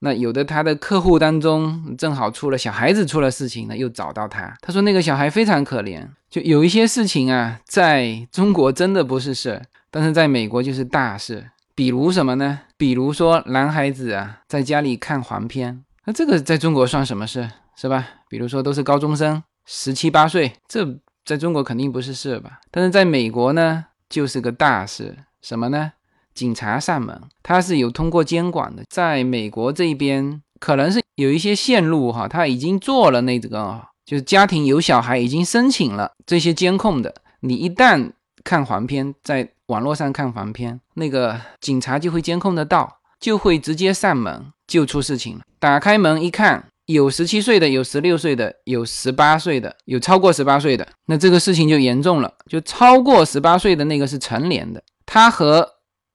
[0.00, 4.52] 那有的他的客户当中正好出了小孩子出了事情呢，又找到他。
[4.60, 11.50] 他说那个小孩非常可怜，就有一些事情啊，在中国真的不是事，但是在美国就是大事。
[11.76, 12.58] 比如什么呢？
[12.76, 18.04] 比如说男孩子啊，在家里看黄片，那这个在中国算什么事，是吧？
[18.28, 20.98] 比如说都是高中生，十七八岁，这。
[21.26, 25.16] 在中国肯定不是事吧，但是在美国呢，就是个大事。
[25.42, 25.92] 什么呢？
[26.34, 28.84] 警察上门，他是有通过监管的。
[28.88, 37.12] 在美国这边，可能是有一些线路哈，他已经做了那个，就是家庭有小孩已经申请了这些监控的。
[37.40, 38.12] 你一旦
[38.44, 45.42] 看黄片，在网络上看黄片，那个警察就会监控得到，就会直接上门，就出事情了。
[45.58, 46.66] 打开门一看。
[46.86, 52.32] 有十七岁的，有十六岁的，有十八岁的，有超过十八岁的，那这个事情就严重了。
[52.48, 55.68] 就超过十八岁的那个是成年的，他和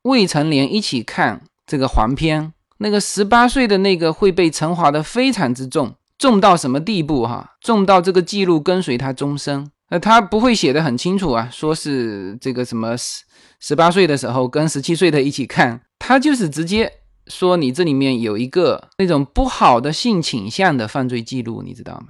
[0.04, 7.56] 未成年一起看这个黄片，那个十八岁的那个会被惩罚的非常之重，重到什么地步哈？
[7.60, 9.70] 重到这个记录跟随他终生。
[9.90, 13.24] 那他不会写的很清楚啊，说是这个什么十
[13.60, 16.90] 十八岁的时候跟十七岁的一起看，他就是直接。
[17.32, 22.08] 说你这里面有一个那种不好的性倾向的犯罪记录，你知道吗？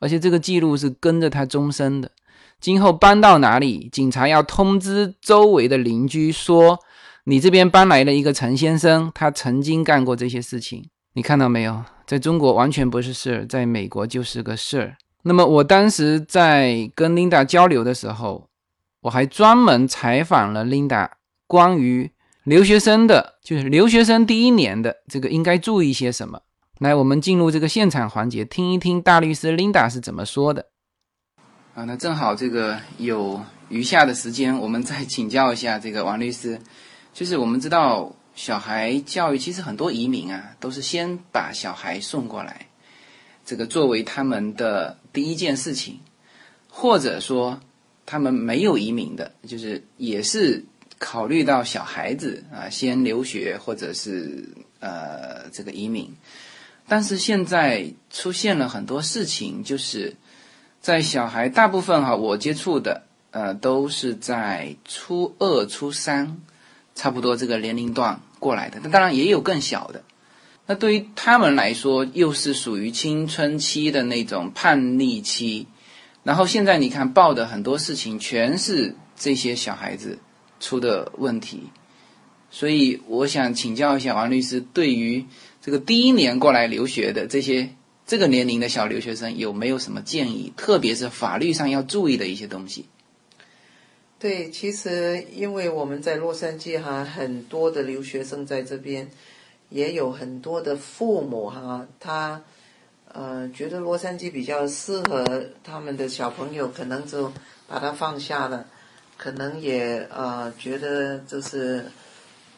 [0.00, 2.12] 而且这个记录是跟着他终身的。
[2.60, 6.78] 今后搬到哪里，警察要通知周围的邻居说，
[7.24, 10.88] 你这边搬来了一个陈先生，他曾经干过这些事情。
[11.14, 11.82] 你看到没有？
[12.06, 14.96] 在中国完全不是事儿，在美国就是个事儿。
[15.24, 18.48] 那么我当时在跟 Linda 交流的时候，
[19.02, 21.08] 我还专门采访了 Linda
[21.46, 22.12] 关于。
[22.50, 26.42] 留学生的就是留学生第一年的这个应该注意些什么？
[26.80, 30.66] 来，我们进入这个现场环节，听一听大律师 Linda 是怎么说的。
[31.74, 36.60] 啊，那正好这个有余下的时间，我们再请教一下这个王律师。
[37.14, 42.66] 就是我们知道小孩教育其实很多移民啊，都是先把小孩送过来，
[43.44, 46.00] 这个作为他们的第一件事情，
[46.68, 47.60] 或者说
[48.04, 50.64] 他们没有移民的，就是也是。
[51.00, 54.44] 考虑到小孩子啊，先留学或者是
[54.80, 56.14] 呃这个移民，
[56.86, 60.14] 但是现在出现了很多事情，就是
[60.80, 66.38] 在小孩大部分哈，我接触的呃都是在初二、初三，
[66.94, 70.02] 差不多这个年龄段过来的，那当然也有更小的。
[70.66, 75.66] 那对于他们来说，又是属于青春期的那种叛逆期。
[76.22, 80.18] 然后现在你看报的很多事情，全是这些小孩子
[80.60, 81.70] 出的问题。
[82.52, 85.24] 所以我想请教一下王律师，对于
[85.60, 87.70] 这个第一年过来留学的这些
[88.06, 90.52] 这个年龄的小留学生，有没有什么建议？
[90.56, 92.86] 特别是法律上要注意的一些东西。
[94.18, 99.08] 对，其实因为我们在洛杉矶哈，很多的留学生在这边，
[99.70, 102.42] 也有很多的父母哈，他
[103.12, 105.24] 呃觉得洛杉矶比较适合
[105.62, 107.32] 他们的小朋友，可能就
[107.66, 108.66] 把他放下了，
[109.22, 111.84] 可能也呃觉得就是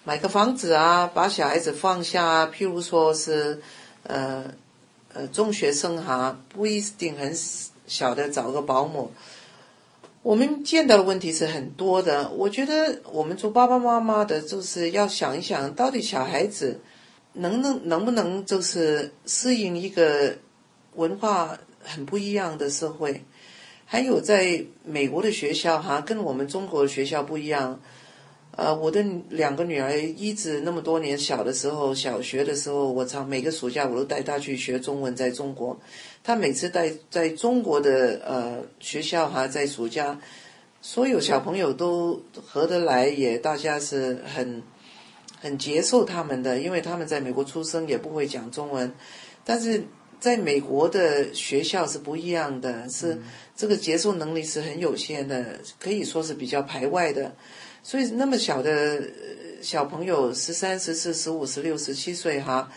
[0.04, 3.60] 买个房子啊，把小孩子放下啊，譬如说是
[4.04, 4.44] 呃
[5.12, 7.34] 呃中学生哈，不一定很
[7.88, 9.10] 小的找个保姆。
[10.22, 16.80] 我们见到的问题是很多的，我觉得我们做爸爸妈妈的，就是要想一想到底小孩子
[17.32, 20.36] 能能能不能就是适应一个
[20.94, 23.24] 文化很不一样的社会，
[23.92, 27.78] 还有在美国的学校哈，跟我们中国的学校不一样。
[28.56, 35.78] 呃，我的两个女儿一直那么多年小的时候，小学的时候，我常每个暑假我都带她去学中文，在中国。
[36.24, 40.18] 她每次带在中国的呃学校哈，在暑假，
[40.80, 44.62] 所有小朋友都合得来，也大家是很
[45.38, 48.90] 很接受他们的，因为他们在美国出生，也不会讲中文。
[49.44, 49.84] 但是
[50.22, 53.18] 在美国的学校是不一样的，是
[53.56, 57.34] 这个接受能力是很有限的，可以说是比较排外的。
[57.82, 59.02] 所以那么小的
[59.60, 62.70] 小朋友，十三、十四、十五、十六、十七岁哈，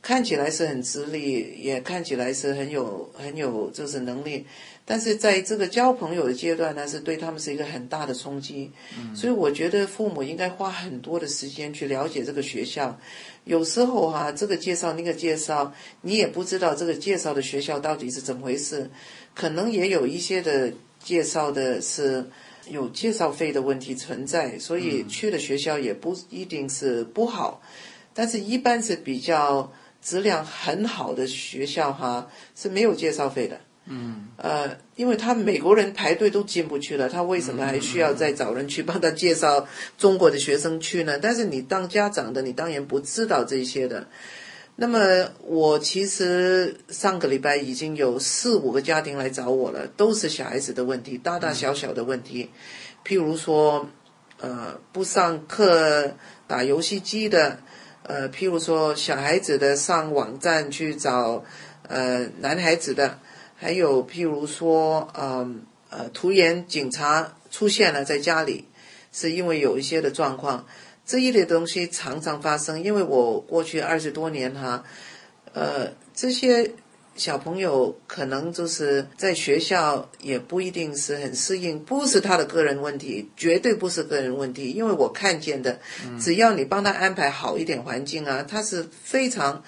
[0.00, 4.46] 看起来是很直立，也看起来是很有很有就是能力，
[4.84, 8.70] 但是在这个交朋友的阶段呢，是对他们是一个很大的冲击。
[9.14, 12.98] 所以我觉得父母应该花很多的时间去了解这个学校。
[13.44, 15.72] 有时候哈，这个介绍那个介绍，
[16.02, 18.90] 你也不知道这个介绍的学校到底是怎么回事，
[19.34, 20.72] 可能也有一些的
[21.02, 22.26] 介绍的是。
[22.70, 27.60] 有介绍费的问题存在，所以去的学校也不一定是不好，
[28.14, 33.60] 但是一般是比较质量很好的学校哈是没有介绍费的。
[33.86, 34.28] 嗯。
[34.36, 39.66] 呃，因为他美国人排队都进不去了，他为什么还需要再找人去帮他介绍
[39.96, 41.18] 中国的学生去呢？
[41.18, 44.06] 但是你当家长的，你当然不知道这些的。
[44.74, 44.98] 那么
[45.44, 52.48] 我其实上个礼拜已经有四五个家庭来找我了，都是小孩子的问题，大大小小的问题，
[53.06, 53.86] 譬如说，
[54.40, 56.14] 呃，不上课
[56.48, 57.58] 打游戏机的，
[58.02, 61.44] 呃，譬如说小孩子的上网站去找，
[61.86, 63.18] 呃，男孩子的，
[63.62, 68.64] 还有譬如说，嗯呃，突然警察出现了在家里，
[69.12, 70.66] 是因为有一些的状况。
[71.06, 74.82] 这一类东西常常发生，因为我过去二十多年哈，
[75.52, 76.72] 呃，这些
[77.14, 85.78] 小朋友可能就是在学校也不一定是很适应，不是他的个人问题，绝对不是个人问题，因为我看见的，
[86.18, 89.62] 只要你帮他安排好一点环境啊，他是非常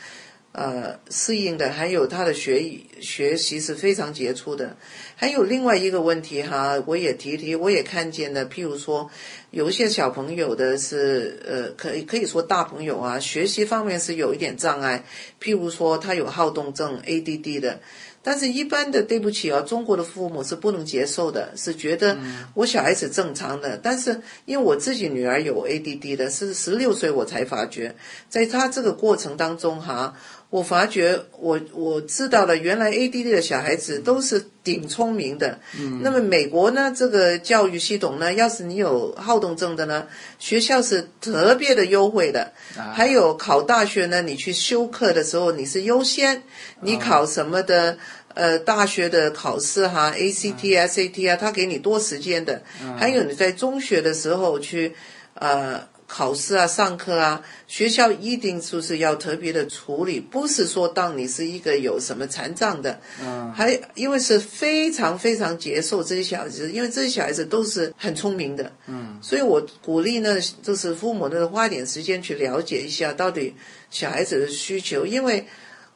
[0.54, 2.64] 呃适应的，还有他的学
[3.00, 4.76] 学习是非常杰出的。
[5.16, 9.10] 还有另外一个问题哈，我也提提，我也看见的，譬如说。
[9.50, 15.04] 有一些小朋友的是，呃，可以可以说大朋友啊，学习方面是有一点障碍，
[15.40, 17.78] 譬如说他有好动症 （ADD） 的，
[18.20, 22.18] 但是一般的对不起啊，中国的父母是不能接受的，是觉得
[22.54, 27.94] 我小孩子正常的，但是因为我自己女儿有 ADD 的，是十六岁我才发觉，
[28.28, 30.16] 在他这个过程当中哈。
[30.54, 35.58] 我发觉，我我知道了，原来 ADD 的小孩子都是顶聪明的。
[35.76, 36.00] 嗯。
[36.00, 40.06] 那么美国呢，这个教育系统呢，要是你有好动症的呢，
[40.38, 42.52] 学校是特别的优惠的。
[42.76, 42.94] 啊。
[42.94, 46.44] 还有考大学呢，你去修课的时候，你是优先。
[46.82, 47.98] 你考什么的？
[48.34, 52.62] 呃，大学的考试哈，ACT、SAT 啊，他给你多时间的。
[52.96, 54.94] 还有你在中学的时候去，
[55.34, 55.92] 呃。
[56.16, 73.52] 考试啊，上课啊，学校一定就是要特别的处理，不是说当你是一个有什么残障的，嗯，还因为是非常非常接受这些小孩子，因为这些小孩子都是很聪明的，嗯，所以我鼓励呢，就是父母呢花点时间去了解一下到底
[73.90, 75.44] 小孩子的需求，因为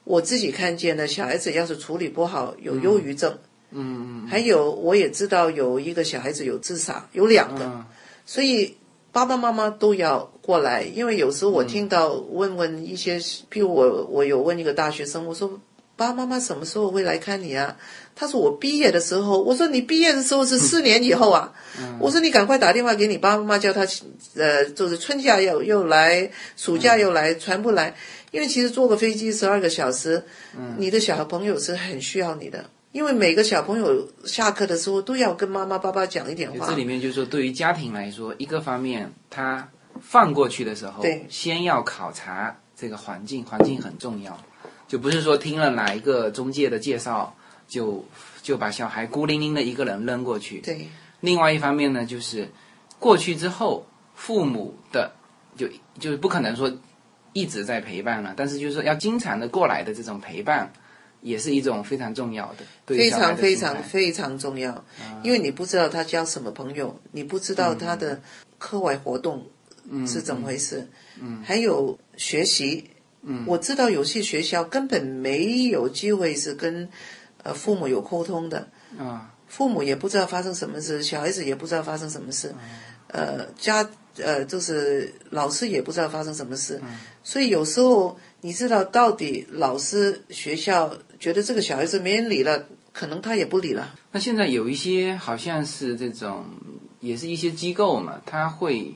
[0.02, 3.38] 我自己看见呢，小孩子要是处理不好，有忧郁症，
[3.70, 7.86] 嗯，还有我也知道有一个小孩子有自杀，有两个，
[8.26, 8.76] 所以。
[9.18, 15.60] 爸爸妈妈都要过来，因为有时候我听到问问一些，譬如我我有问一个大学生，我说
[15.96, 17.76] 爸爸妈妈什么时候会来看你啊？
[18.14, 19.42] 他说我毕业的时候。
[19.42, 21.52] 我说你毕业的时候是四年以后啊。
[21.98, 23.84] 我说你赶快打电话给你爸爸妈妈，叫他
[24.36, 27.96] 呃，就是春假又又来，暑假又来，全部来。
[28.30, 30.22] 因为其实坐个飞机十二个小时，
[30.76, 32.64] 你的小朋友是很需要你的。
[32.90, 36.66] 因为每个小朋友下课的时候都要跟妈妈、爸爸讲一点话。
[36.66, 39.68] 这里面就是说，对于家庭来说，一个方面他
[40.00, 44.38] 放过去的时候，先要考察这个环境，环境很重要，
[44.86, 47.34] 就不是说听了哪一个中介的介绍，
[47.68, 48.02] 就
[48.42, 50.60] 就把小孩孤零零的一个人扔过去。
[50.60, 50.88] 对。
[51.20, 52.48] 另外一方面呢，就是
[52.98, 55.12] 过去之后，父母的
[55.56, 55.68] 就
[55.98, 56.72] 就是不可能说
[57.34, 60.72] 一直在陪伴了，但是就是说要经常的过来的这种陪伴。
[61.20, 64.84] 也是一种非常重要的，非常非常非常重要，
[65.22, 68.20] 因为你不知道他交什么朋友，你不知道他的
[68.58, 69.44] 课外活动
[70.06, 70.86] 是怎么回事，
[71.20, 72.88] 嗯，还有学习，
[73.22, 76.88] 嗯，我知道有些学校根本没有机会是跟
[77.42, 82.54] 呃父母有沟通的，啊，父母也不知道发生什么事，小孩子也不知道发生什么事，
[83.08, 83.88] 呃，家
[84.18, 90.96] 呃就是老师也不知道发生什么事，嗯所以有时候你知道到底老师学校。
[91.18, 93.94] 觉得这个小孩子没人理了，可能他也不理了。
[94.12, 96.44] 那现在有一些好像是这种，
[97.00, 98.94] 也是一些机构嘛，他会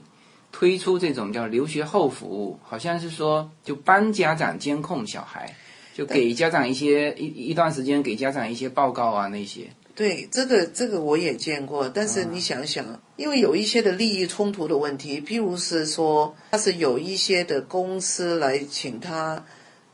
[0.52, 5.56] 推出这种叫留学后服务，好像是说就帮家长监控小孩，
[5.94, 9.70] 就给家长一些一一段时间给家长一些报告啊那些。
[9.94, 19.44] 对，这个这个我也见过，但是你想想，因为有一些的利益冲突的问题，譬如是说他是有一些的公司来请他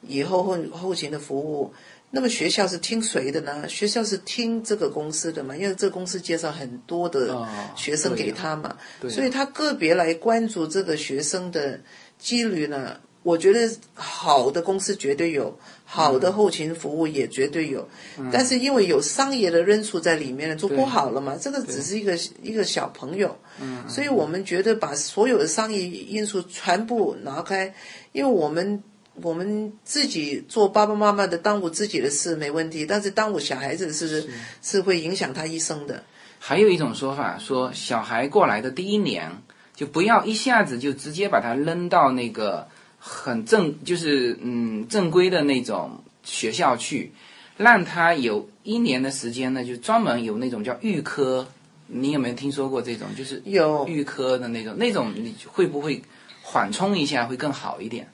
[0.07, 1.72] 以后后后勤的服务。
[2.11, 3.68] 那么学校是听谁的呢？
[3.68, 7.46] 学校是听这个公司的嘛，因为这个公司介绍很多的
[7.76, 8.74] 学生给他嘛，
[9.11, 11.78] 所以他个别来关注这个学生的
[12.18, 15.54] 几率呢，我觉得好的公司绝对有，
[15.84, 17.86] 好的后勤服务也绝对有，
[18.32, 21.36] 但是因为有商业的因素在里面呢，就不好了嘛。
[21.38, 23.36] 这个只是一个一个小朋友，
[23.86, 27.74] 所以我们觉得把所有的商业因素全部拿开，
[28.12, 28.82] 因为我们。
[29.23, 34.29] 我们自己做爸爸妈妈的耽误自己的事没问题，但是耽误小孩子是
[34.62, 36.05] 是会影响他一生的。
[36.39, 39.31] 还有一种说法说，小孩过来的第一年
[39.75, 47.12] 就不要一下子就直接把他扔到那个很正就是嗯正规的那种学校去，
[47.57, 51.47] 让他有一年的时间呢，就专门有那种叫预科。
[51.91, 53.09] 你有没有听说过这种？
[53.16, 56.03] 就是有预科的那种，那种你会不会
[56.43, 58.07] 缓冲一下会更好一点？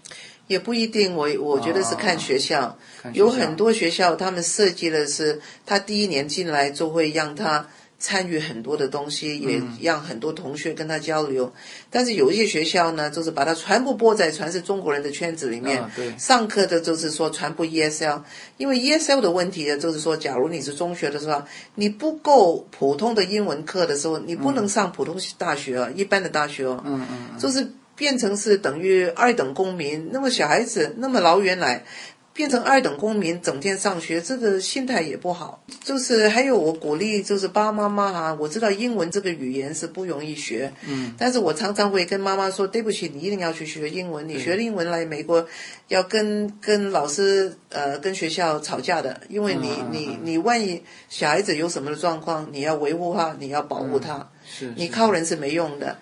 [0.47, 2.77] 也不一定，我我觉得是看学校，
[3.15, 7.67] 有很多学校他们设计的是，他第一年进来就会让他
[7.99, 11.51] 参与很多的东西，也让很多同学跟他交流。
[11.89, 15.83] 但是有一些学校呢，就是把它全部播在全是中国人的圈子里面，
[16.19, 18.21] 上课的就是说全部 ESL，
[18.59, 21.43] 因为 ESL 的问题呢，就是说，假如你是中学的时候，
[21.77, 27.67] 你不够普通的英文课的时候，你不能上普通大学啊，一般的大学哦，嗯嗯，就是。
[27.97, 31.85] 变成是等于二等公民，那么小孩子那么老远来，
[32.33, 35.63] 变成二等公民，整天上学，这个心态也不好。
[35.85, 45.47] 就是还有我鼓励，就是爸爸妈妈哈，我知道英文这个语言是不容易学，嗯，但是我常常会跟妈妈说，对不起，你一定要去学英文，你学英文来美国，
[45.89, 55.99] 要跟跟老师呃跟学校吵架的，因为你你你万一小孩子有什么状况，你要维护他，你要保护他，是，你靠人是没用的。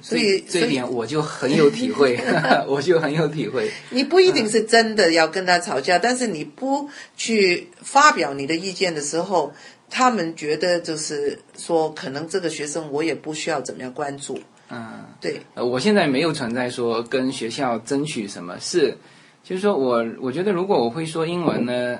[0.00, 2.18] 所以这一点我就很有体会，
[2.68, 3.70] 我就很有体会。
[3.90, 9.52] 你不一定是真的要跟他吵架，但是你不去发表你的意见的时候，
[9.88, 14.38] 他们觉得就是说，可能这个学生我也不需要怎么样关注。
[14.70, 15.40] 嗯，对。
[15.54, 18.96] 呃，我现在没有存在说跟学校争取什么，是，
[19.44, 21.98] 就是说我我觉得如果我会说英文呢，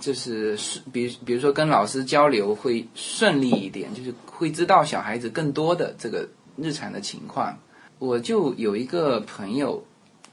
[0.00, 0.58] 就是
[0.92, 6.28] 比比如说跟老师交流会顺利一点，就是会知道小孩子更多的这个。
[6.62, 7.58] 日常的情况，
[7.98, 9.84] 我就有一个朋友，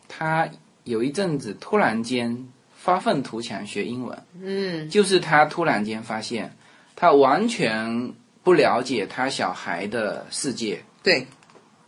[0.07, 0.49] 他
[0.83, 6.55] 有一阵子突然间发愤图强学英文，嗯，就是他突然间发现，
[6.95, 8.13] 他完全
[8.43, 11.27] 不了解他小孩的世界，对，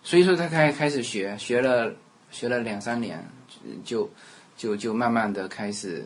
[0.04, 1.94] 所以说他开开始学，学了
[2.32, 3.24] 学了两三年，
[3.84, 4.10] 就
[4.58, 6.06] 就就慢慢的开始，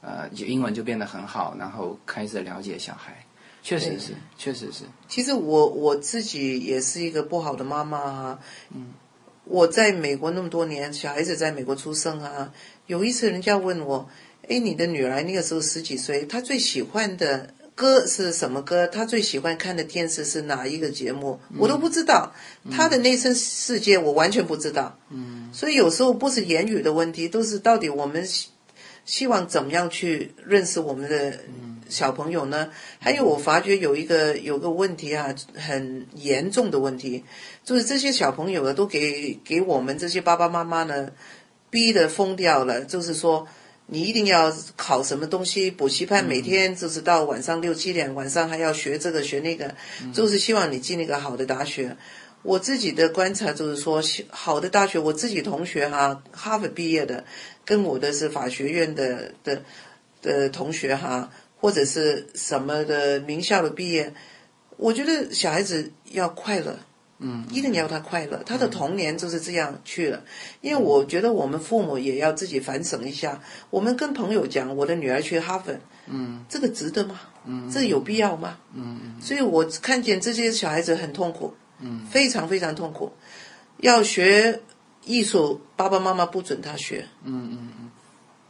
[0.00, 3.24] 呃，就英文就变得很好，然后开始了解小孩。
[3.62, 4.84] 确实是，确实是。
[5.08, 8.38] 其实我我自己也是一个不好的妈妈啊。
[8.74, 8.92] 嗯。
[9.44, 12.52] 我在美国那么多年，小孩子在美国出生啊。
[12.86, 14.08] 有一次人家问我
[14.48, 18.86] ：“哎，你的女儿那个时候十几岁，她最喜欢的歌是什么歌？
[18.86, 22.32] 她最喜欢看的电视是哪一个节目？”我都不知道，
[22.70, 24.96] 她的内心世界我完全不知道。
[25.10, 25.50] 嗯。
[25.52, 28.24] 所以有时候不是言语的问题，都是到底我们
[29.04, 31.40] 希望怎么样去认识我们的
[31.92, 32.70] 小朋友呢？
[32.98, 37.22] 还有，我发觉有一个有个问题啊，很严重的问题，
[37.62, 41.12] 就是这些小朋友啊，都给给我们这些爸爸妈妈呢，
[41.70, 42.84] 逼得疯掉了。
[42.84, 43.46] 就是说，
[43.86, 49.74] 你一定要考什么东西，补习班每天就是到晚上六七点，晚上还要学这个学那个，
[50.12, 51.96] 就是希望你进那个好的大学。
[52.44, 57.24] 我自己的观察就是说，好的大学，我自己同学哈，哈佛毕业的，
[57.64, 59.62] 跟我的是法学院的的
[60.20, 61.30] 的同学哈，
[61.62, 64.12] 或者是什么的名校的毕业，
[64.76, 66.76] 我觉得小孩子要快乐，
[67.20, 70.24] 嗯，一定要他快乐，他的童年就是这样去了。
[70.60, 73.40] 因为我觉得我们父母也要自己反省一下，
[73.70, 75.72] 我们跟朋友讲我的女儿去哈佛，
[76.08, 77.20] 嗯，这个值得吗？
[77.46, 78.58] 嗯，这有必要吗？
[78.74, 81.54] 嗯嗯，所以我看见这些小孩子很痛苦。
[81.78, 83.12] 嗯，非常非常痛苦。
[83.78, 84.60] 要学
[85.04, 87.06] 艺术，爸爸妈妈不准他学。
[87.22, 87.90] 嗯嗯嗯。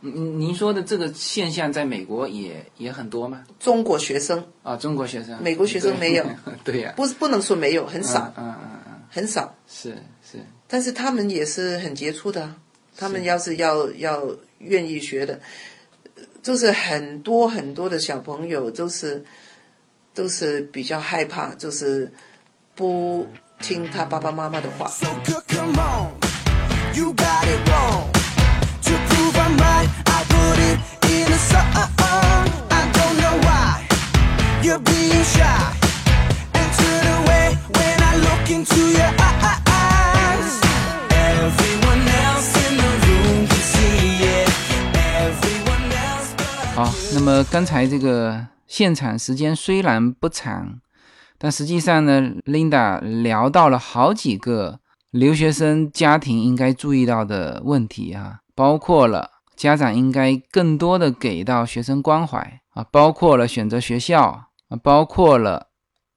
[0.05, 3.44] 您您说的这个现象在美国也也很多吗？
[3.61, 6.26] 中国学生啊，中国学生，美国学生没有。
[6.64, 8.34] 对呀，不是不能说没有，很少。
[8.36, 9.55] 嗯嗯嗯，很少。
[9.68, 9.90] 是
[10.20, 10.38] 是。
[10.66, 12.53] 但是他们也是很杰出的，
[12.96, 14.26] 他们要是要要
[14.59, 15.38] 愿意学的，
[16.42, 19.24] 就是很多很多的小朋友都是
[20.12, 22.12] 都是比较害怕，就是
[22.74, 23.24] 不
[23.61, 24.88] 听他爸爸妈妈的话。
[24.88, 26.11] So good, come on.
[26.96, 28.22] You got it wrong.
[46.75, 50.81] 好，那么刚才这个现场时间虽然不长，
[51.37, 59.32] 但实际上呢，Linda 聊到了好几个留学生家庭应该注意到的问题啊，包括了
[59.63, 64.23] 家长应该更多的给到学生关怀啊，包括了选择学校
[64.69, 65.69] 啊，包括了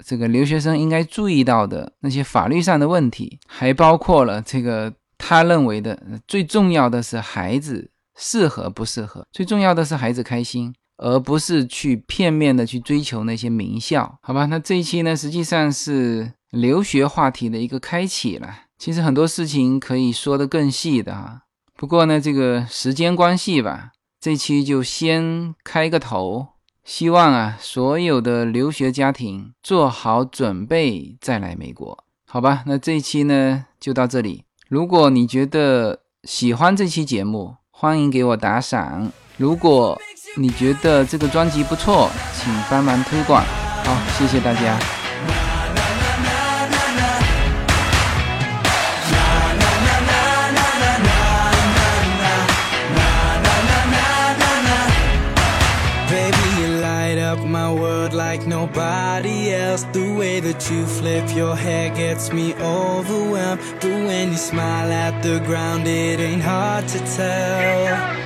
[0.04, 10.74] 这个留学生应该注意到的那些法律上的问题，还包括了这个他认为的最重要的是孩子适合不适合，最重要的是孩子开心。
[10.98, 14.46] 而不是去片面的去追求那些名校，好吧？
[14.46, 18.62] 那这一期呢，实际上是留学话题的一个开启了。
[18.78, 21.42] 其实很多事情可以说得更细的哈，
[21.78, 26.48] 不过呢，这个时间关系吧，这期就先开个头。
[26.86, 32.64] 希望啊，所有的留学家庭做好准备再来美国，好吧？
[32.68, 34.44] 那这一期呢就到这里。
[34.70, 39.12] 如果你觉得喜欢这期节目，欢迎给我打赏。
[39.38, 40.00] 如果
[40.38, 43.44] 你觉得这个专辑不错，请帮忙推广。
[43.84, 44.95] 好，谢谢大家。
[58.38, 59.84] like nobody else.
[59.94, 63.62] The way that you flip your hair gets me overwhelmed.
[63.80, 68.26] But when you smile at the ground, it ain't hard to tell.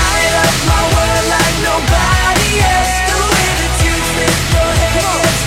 [0.00, 5.43] Light up my world like nobody else The way that you flip your hair